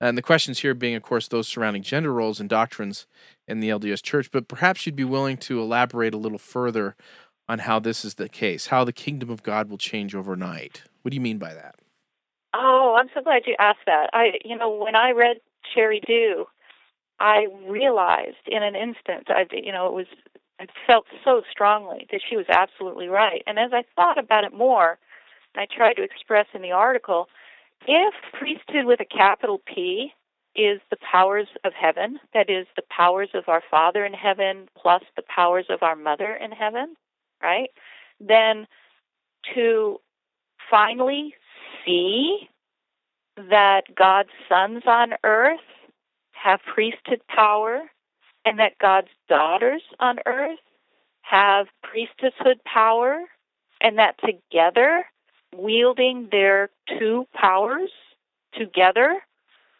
And 0.00 0.18
the 0.18 0.22
questions 0.22 0.60
here 0.60 0.74
being, 0.74 0.96
of 0.96 1.02
course, 1.04 1.28
those 1.28 1.46
surrounding 1.46 1.82
gender 1.82 2.12
roles 2.12 2.40
and 2.40 2.48
doctrines 2.48 3.06
in 3.46 3.60
the 3.60 3.68
LDS 3.68 4.02
Church, 4.02 4.30
but 4.32 4.48
perhaps 4.48 4.84
you'd 4.84 4.96
be 4.96 5.04
willing 5.04 5.36
to 5.36 5.60
elaborate 5.60 6.12
a 6.12 6.18
little 6.18 6.38
further 6.38 6.96
on 7.48 7.60
how 7.60 7.78
this 7.78 8.04
is 8.04 8.14
the 8.14 8.28
case, 8.28 8.68
how 8.68 8.82
the 8.82 8.92
kingdom 8.92 9.30
of 9.30 9.44
God 9.44 9.68
will 9.68 9.78
change 9.78 10.14
overnight. 10.14 10.82
What 11.02 11.10
do 11.10 11.14
you 11.14 11.20
mean 11.20 11.38
by 11.38 11.54
that? 11.54 11.76
Oh, 12.54 12.96
I'm 12.98 13.08
so 13.14 13.22
glad 13.22 13.42
you 13.46 13.54
asked 13.58 13.86
that. 13.86 14.10
I, 14.12 14.32
you 14.44 14.56
know, 14.56 14.74
when 14.74 14.96
I 14.96 15.12
read 15.12 15.36
Sheri 15.74 16.04
Dew, 16.04 16.46
I 17.20 17.46
realized 17.68 18.46
in 18.46 18.62
an 18.62 18.74
instant, 18.74 19.28
I, 19.28 19.44
you 19.52 19.70
know, 19.70 19.86
it 19.86 19.92
was, 19.92 20.06
I 20.62 20.66
felt 20.86 21.06
so 21.24 21.42
strongly 21.50 22.06
that 22.12 22.20
she 22.28 22.36
was 22.36 22.46
absolutely 22.48 23.08
right. 23.08 23.42
And 23.46 23.58
as 23.58 23.72
I 23.72 23.82
thought 23.96 24.18
about 24.18 24.44
it 24.44 24.52
more, 24.52 24.98
I 25.56 25.66
tried 25.66 25.94
to 25.94 26.02
express 26.02 26.46
in 26.54 26.62
the 26.62 26.70
article, 26.70 27.28
if 27.86 28.14
priesthood 28.32 28.84
with 28.84 29.00
a 29.00 29.04
capital 29.04 29.60
P 29.66 30.12
is 30.54 30.80
the 30.90 30.98
powers 31.10 31.48
of 31.64 31.72
heaven, 31.72 32.20
that 32.32 32.48
is, 32.48 32.66
the 32.76 32.84
powers 32.96 33.30
of 33.34 33.48
our 33.48 33.62
Father 33.70 34.04
in 34.04 34.12
heaven 34.12 34.68
plus 34.80 35.02
the 35.16 35.22
powers 35.34 35.66
of 35.68 35.82
our 35.82 35.96
Mother 35.96 36.34
in 36.34 36.52
heaven, 36.52 36.94
right? 37.42 37.70
Then 38.20 38.66
to 39.54 39.98
finally 40.70 41.34
see 41.84 42.48
that 43.36 43.82
God's 43.96 44.30
sons 44.48 44.82
on 44.86 45.14
earth 45.24 45.58
have 46.32 46.60
priesthood 46.72 47.20
power 47.34 47.82
and 48.44 48.58
that 48.58 48.78
God's 48.78 49.08
daughters 49.28 49.82
on 50.00 50.18
earth 50.26 50.58
have 51.22 51.66
priesthood 51.82 52.60
power 52.64 53.22
and 53.80 53.98
that 53.98 54.16
together 54.24 55.04
wielding 55.56 56.28
their 56.30 56.70
two 56.98 57.26
powers 57.34 57.90
together 58.54 59.18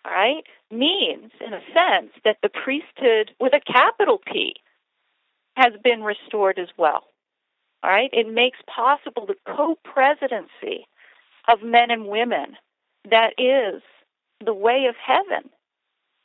right 0.04 0.44
means 0.70 1.30
in 1.44 1.52
a 1.52 1.60
sense 1.74 2.12
that 2.24 2.38
the 2.42 2.48
priesthood 2.48 3.32
with 3.40 3.52
a 3.54 3.60
capital 3.60 4.18
P 4.24 4.54
has 5.56 5.72
been 5.82 6.02
restored 6.02 6.58
as 6.58 6.68
well 6.78 7.04
all 7.82 7.90
right? 7.90 8.10
It 8.12 8.32
makes 8.32 8.58
possible 8.66 9.26
the 9.26 9.36
co-presidency 9.46 10.86
of 11.48 11.62
men 11.62 11.90
and 11.90 12.06
women 12.06 12.56
that 13.10 13.30
is 13.38 13.82
the 14.44 14.54
way 14.54 14.86
of 14.88 14.94
heaven 14.96 15.50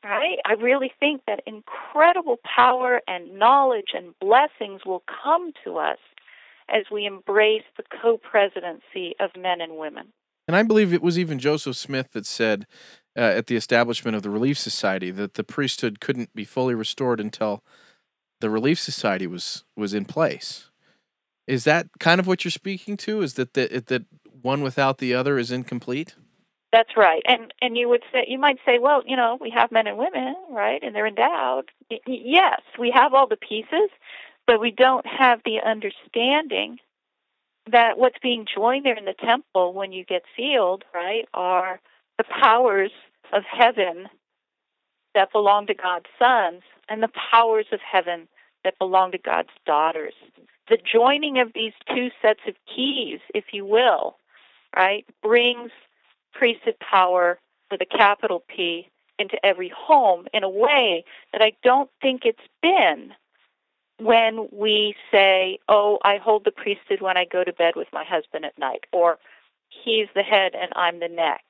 right 0.10 0.38
i 0.46 0.54
really 0.54 0.92
think 1.00 1.22
that 1.28 1.42
incredible 1.46 2.38
power 2.56 3.02
and 3.08 3.38
knowledge 3.38 3.92
and 3.94 4.14
blessings 4.20 4.82
will 4.86 5.04
come 5.24 5.52
to 5.64 5.78
us 5.78 6.00
as 6.70 6.84
we 6.92 7.06
embrace 7.06 7.64
the 7.78 7.84
co-presidency 8.02 9.16
of 9.20 9.30
men 9.36 9.62
and 9.62 9.78
women 9.78 10.08
And 10.48 10.56
I 10.56 10.64
believe 10.64 10.94
it 10.94 11.02
was 11.02 11.20
even 11.20 11.40
Joseph 11.40 11.76
Smith 11.76 12.12
that 12.14 12.26
said 12.26 12.66
uh, 13.18 13.20
at 13.40 13.48
the 13.48 13.56
establishment 13.58 14.16
of 14.16 14.22
the 14.24 14.30
Relief 14.30 14.58
Society 14.58 15.12
that 15.12 15.34
the 15.34 15.44
priesthood 15.44 16.00
couldn't 16.00 16.34
be 16.34 16.46
fully 16.46 16.76
restored 16.76 17.20
until 17.20 17.64
the 18.40 18.50
Relief 18.50 18.80
Society 18.80 19.28
was 19.28 19.66
was 19.76 19.94
in 19.94 20.06
place. 20.06 20.70
Is 21.48 21.64
that 21.64 21.88
kind 22.00 22.20
of 22.20 22.28
what 22.28 22.44
you're 22.44 22.52
speaking 22.52 22.98
to? 22.98 23.22
Is 23.22 23.34
that 23.34 23.54
the, 23.56 23.84
that 23.88 24.06
one 24.42 24.62
without 24.62 24.98
the 25.00 25.14
other 25.14 25.38
is 25.38 25.52
incomplete? 25.52 26.16
That's 26.72 26.98
right, 26.98 27.22
and 27.26 27.54
and 27.62 27.78
you 27.78 27.88
would 27.88 28.04
say 28.12 28.26
you 28.28 28.38
might 28.38 28.58
say, 28.66 28.78
well, 28.78 29.02
you 29.06 29.16
know, 29.16 29.38
we 29.40 29.50
have 29.52 29.72
men 29.72 29.88
and 29.88 29.98
women, 29.98 30.36
right, 30.50 30.84
and 30.84 30.94
they're 30.94 31.08
endowed. 31.08 31.70
Y- 31.90 32.00
yes, 32.06 32.62
we 32.78 32.92
have 32.92 33.14
all 33.14 33.28
the 33.28 33.38
pieces, 33.38 33.90
but 34.46 34.60
we 34.60 34.72
don't 34.72 35.06
have 35.06 35.42
the 35.46 35.62
understanding 35.66 36.78
that 37.72 37.98
what's 37.98 38.20
being 38.22 38.46
joined 38.54 38.86
there 38.86 38.98
in 38.98 39.06
the 39.06 39.14
temple 39.14 39.74
when 39.74 39.92
you 39.92 40.04
get 40.04 40.24
sealed, 40.36 40.84
right, 40.94 41.28
are 41.34 41.80
the 42.18 42.24
powers 42.26 42.92
of 43.34 43.44
heaven 43.44 44.08
that 45.14 45.32
belong 45.32 45.68
to 45.68 45.74
God's 45.74 46.06
sons 46.20 46.62
and 46.90 47.02
the 47.02 47.12
powers 47.32 47.68
of 47.72 47.80
heaven 47.80 48.28
that 48.64 48.78
belong 48.80 49.12
to 49.12 49.18
God's 49.18 49.50
daughters. 49.66 50.14
The 50.70 50.78
joining 50.78 51.40
of 51.40 51.54
these 51.54 51.74
two 51.88 52.10
sets 52.22 52.42
of 52.48 52.56
keys, 52.74 53.20
if 53.34 53.46
you 53.54 53.66
will, 53.66 54.18
right, 54.76 55.06
brings 55.22 55.72
priesthood 56.38 56.76
power 56.80 57.40
with 57.72 57.82
a 57.82 57.86
capital 57.86 58.44
P 58.48 58.90
into 59.20 59.44
every 59.46 59.72
home 59.76 60.28
in 60.34 60.44
a 60.44 60.50
way 60.50 61.04
that 61.32 61.42
I 61.42 61.54
don't 61.64 61.90
think 62.02 62.22
it's 62.24 62.40
been 62.62 63.14
when 64.00 64.48
we 64.52 64.96
say, 65.12 65.58
oh, 65.68 65.98
I 66.04 66.18
hold 66.18 66.46
the 66.46 66.52
priesthood 66.52 67.02
when 67.02 67.18
I 67.18 67.26
go 67.26 67.44
to 67.44 67.52
bed 67.52 67.76
with 67.76 67.88
my 67.92 68.04
husband 68.04 68.46
at 68.46 68.58
night, 68.60 68.86
or 68.92 69.18
he's 69.70 70.08
the 70.14 70.22
head 70.22 70.54
and 70.54 70.72
I'm 70.76 71.00
the 71.00 71.08
neck. 71.08 71.44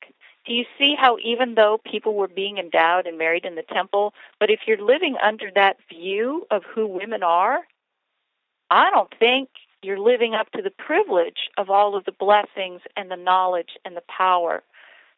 Do 0.46 0.54
you 0.54 0.64
see 0.78 0.96
how 0.98 1.18
even 1.22 1.56
though 1.56 1.82
people 1.84 2.14
were 2.14 2.30
being 2.30 2.58
endowed 2.58 3.06
and 3.06 3.18
married 3.18 3.44
in 3.44 3.56
the 3.56 3.64
temple, 3.64 4.14
but 4.40 4.50
if 4.50 4.62
you're 4.66 4.82
living 4.82 5.18
under 5.22 5.52
that 5.56 5.76
view 5.90 6.48
of 6.50 6.64
who 6.64 6.88
women 6.88 7.22
are, 7.22 7.60
I 8.70 8.90
don't 8.92 9.14
think 9.20 9.50
you're 9.84 10.00
living 10.00 10.34
up 10.34 10.50
to 10.52 10.62
the 10.62 10.72
privilege 10.72 11.50
of 11.58 11.70
all 11.70 11.98
of 11.98 12.06
the 12.06 12.14
blessings 12.14 12.82
and 12.96 13.12
the 13.12 13.18
knowledge 13.18 13.78
and 13.84 13.96
the 13.96 14.04
power 14.08 14.64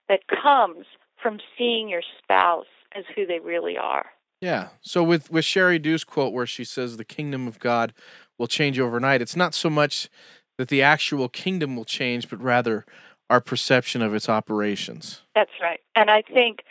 that 0.09 0.21
comes 0.27 0.85
from 1.21 1.39
seeing 1.57 1.87
your 1.87 2.01
spouse 2.21 2.65
as 2.93 3.05
who 3.15 3.25
they 3.25 3.39
really 3.39 3.77
are. 3.77 4.07
Yeah. 4.41 4.69
So 4.81 5.03
with 5.03 5.31
with 5.31 5.45
Sheri 5.45 5.81
Dew's 5.81 6.03
quote 6.03 6.33
where 6.33 6.47
she 6.47 6.63
says 6.63 6.97
the 6.97 7.05
kingdom 7.05 7.47
of 7.47 7.59
God 7.59 7.93
will 8.37 8.47
change 8.47 8.79
overnight, 8.79 9.21
it's 9.21 9.35
not 9.35 9.53
so 9.53 9.69
much 9.69 10.09
that 10.57 10.69
the 10.69 10.81
actual 10.81 11.29
kingdom 11.29 11.75
will 11.75 11.85
change, 11.85 12.29
but 12.29 12.41
rather 12.41 12.85
our 13.29 13.39
perception 13.39 14.01
of 14.01 14.13
its 14.13 14.27
operations. 14.27 15.21
That's 15.35 15.51
right. 15.61 15.79
And 15.95 16.09
I 16.09 16.21
think 16.21 16.63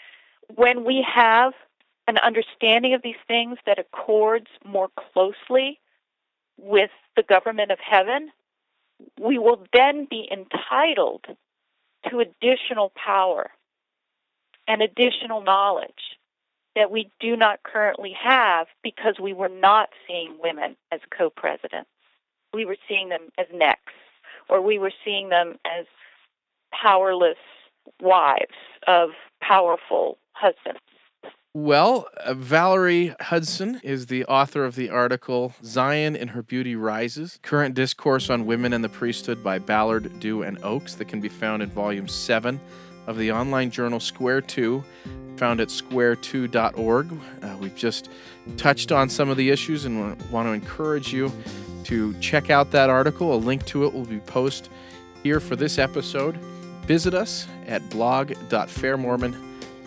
when 0.54 0.84
we 0.84 1.06
have 1.14 1.52
an 2.06 2.18
understanding 2.18 2.94
of 2.94 3.02
these 3.02 3.16
things 3.26 3.58
that 3.66 3.78
accords 3.78 4.46
more 4.64 4.88
closely 5.12 5.78
with 6.58 6.90
the 7.16 7.22
government 7.22 7.70
of 7.70 7.78
heaven, 7.78 8.30
we 9.20 9.38
will 9.38 9.64
then 9.72 10.06
be 10.10 10.28
entitled 10.32 11.26
to 12.10 12.20
additional 12.20 12.92
power 12.94 13.50
and 14.66 14.82
additional 14.82 15.42
knowledge 15.42 16.18
that 16.76 16.90
we 16.90 17.10
do 17.20 17.36
not 17.36 17.62
currently 17.62 18.14
have 18.22 18.66
because 18.82 19.16
we 19.20 19.32
were 19.32 19.48
not 19.48 19.88
seeing 20.06 20.36
women 20.42 20.76
as 20.92 21.00
co 21.16 21.30
presidents. 21.30 21.90
We 22.54 22.64
were 22.64 22.76
seeing 22.88 23.08
them 23.08 23.30
as 23.36 23.46
necks, 23.52 23.92
or 24.48 24.60
we 24.60 24.78
were 24.78 24.92
seeing 25.04 25.28
them 25.28 25.58
as 25.66 25.86
powerless 26.72 27.36
wives 28.00 28.54
of 28.86 29.10
powerful 29.42 30.18
husbands. 30.32 30.80
Well, 31.60 32.06
uh, 32.18 32.34
Valerie 32.34 33.16
Hudson 33.18 33.80
is 33.82 34.06
the 34.06 34.24
author 34.26 34.64
of 34.64 34.76
the 34.76 34.90
article 34.90 35.54
Zion 35.64 36.14
in 36.14 36.28
Her 36.28 36.40
Beauty 36.40 36.76
Rises 36.76 37.40
Current 37.42 37.74
Discourse 37.74 38.30
on 38.30 38.46
Women 38.46 38.72
and 38.72 38.84
the 38.84 38.88
Priesthood 38.88 39.42
by 39.42 39.58
Ballard, 39.58 40.20
Dew, 40.20 40.44
and 40.44 40.62
Oaks, 40.62 40.94
that 40.94 41.08
can 41.08 41.20
be 41.20 41.28
found 41.28 41.60
in 41.64 41.68
volume 41.68 42.06
7 42.06 42.60
of 43.08 43.18
the 43.18 43.32
online 43.32 43.72
journal 43.72 43.98
Square 43.98 44.42
2, 44.42 44.84
found 45.36 45.60
at 45.60 45.66
square2.org. 45.66 47.20
Uh, 47.42 47.56
we've 47.60 47.74
just 47.74 48.08
touched 48.56 48.92
on 48.92 49.08
some 49.08 49.28
of 49.28 49.36
the 49.36 49.50
issues 49.50 49.84
and 49.84 50.16
want 50.30 50.46
to 50.46 50.52
encourage 50.52 51.12
you 51.12 51.32
to 51.82 52.14
check 52.20 52.50
out 52.50 52.70
that 52.70 52.88
article. 52.88 53.34
A 53.34 53.36
link 53.36 53.66
to 53.66 53.84
it 53.84 53.92
will 53.92 54.04
be 54.04 54.20
posted 54.20 54.72
here 55.24 55.40
for 55.40 55.56
this 55.56 55.76
episode. 55.76 56.36
Visit 56.86 57.14
us 57.14 57.48
at 57.66 57.82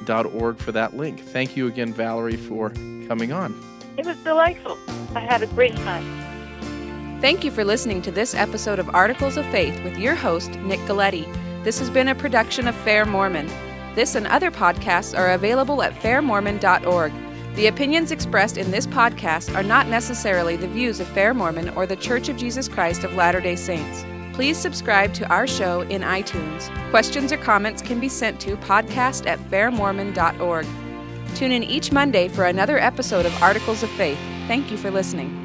blog.fairmormon.org 0.05 0.57
for 0.57 0.71
that 0.71 0.95
link. 0.95 1.19
Thank 1.19 1.55
you 1.55 1.67
again, 1.67 1.93
Valerie, 1.93 2.37
for 2.37 2.69
coming 3.07 3.31
on. 3.31 3.59
It 3.97 4.05
was 4.05 4.17
delightful. 4.17 4.77
I 5.15 5.19
had 5.19 5.41
a 5.43 5.47
great 5.47 5.75
time. 5.77 6.19
Thank 7.21 7.43
you 7.43 7.51
for 7.51 7.63
listening 7.63 8.01
to 8.03 8.11
this 8.11 8.33
episode 8.33 8.79
of 8.79 8.89
Articles 8.95 9.37
of 9.37 9.45
Faith 9.47 9.81
with 9.83 9.97
your 9.97 10.15
host, 10.15 10.51
Nick 10.61 10.79
Galieti. 10.81 11.31
This 11.63 11.77
has 11.79 11.89
been 11.89 12.07
a 12.07 12.15
production 12.15 12.67
of 12.67 12.75
Fair 12.75 13.05
Mormon. 13.05 13.47
This 13.93 14.15
and 14.15 14.25
other 14.27 14.49
podcasts 14.49 15.17
are 15.17 15.33
available 15.33 15.83
at 15.83 15.93
fairmormon.org. 15.93 17.13
The 17.55 17.67
opinions 17.67 18.11
expressed 18.11 18.57
in 18.57 18.71
this 18.71 18.87
podcast 18.87 19.53
are 19.55 19.61
not 19.61 19.87
necessarily 19.87 20.55
the 20.55 20.69
views 20.69 20.99
of 20.99 21.07
Fair 21.07 21.33
Mormon 21.33 21.69
or 21.71 21.85
the 21.85 21.97
Church 21.97 22.29
of 22.29 22.37
Jesus 22.37 22.69
Christ 22.69 23.03
of 23.03 23.13
Latter 23.13 23.41
day 23.41 23.57
Saints. 23.57 24.05
Please 24.33 24.57
subscribe 24.57 25.13
to 25.15 25.27
our 25.29 25.45
show 25.45 25.81
in 25.81 26.01
iTunes. 26.01 26.69
Questions 26.89 27.31
or 27.31 27.37
comments 27.37 27.81
can 27.81 27.99
be 27.99 28.09
sent 28.09 28.39
to 28.41 28.55
podcast 28.57 29.27
at 29.27 29.39
fairmormon.org. 29.49 30.65
Tune 31.35 31.51
in 31.51 31.63
each 31.63 31.91
Monday 31.91 32.27
for 32.27 32.45
another 32.45 32.77
episode 32.79 33.25
of 33.25 33.43
Articles 33.43 33.83
of 33.83 33.89
Faith. 33.91 34.19
Thank 34.47 34.71
you 34.71 34.77
for 34.77 34.91
listening. 34.91 35.40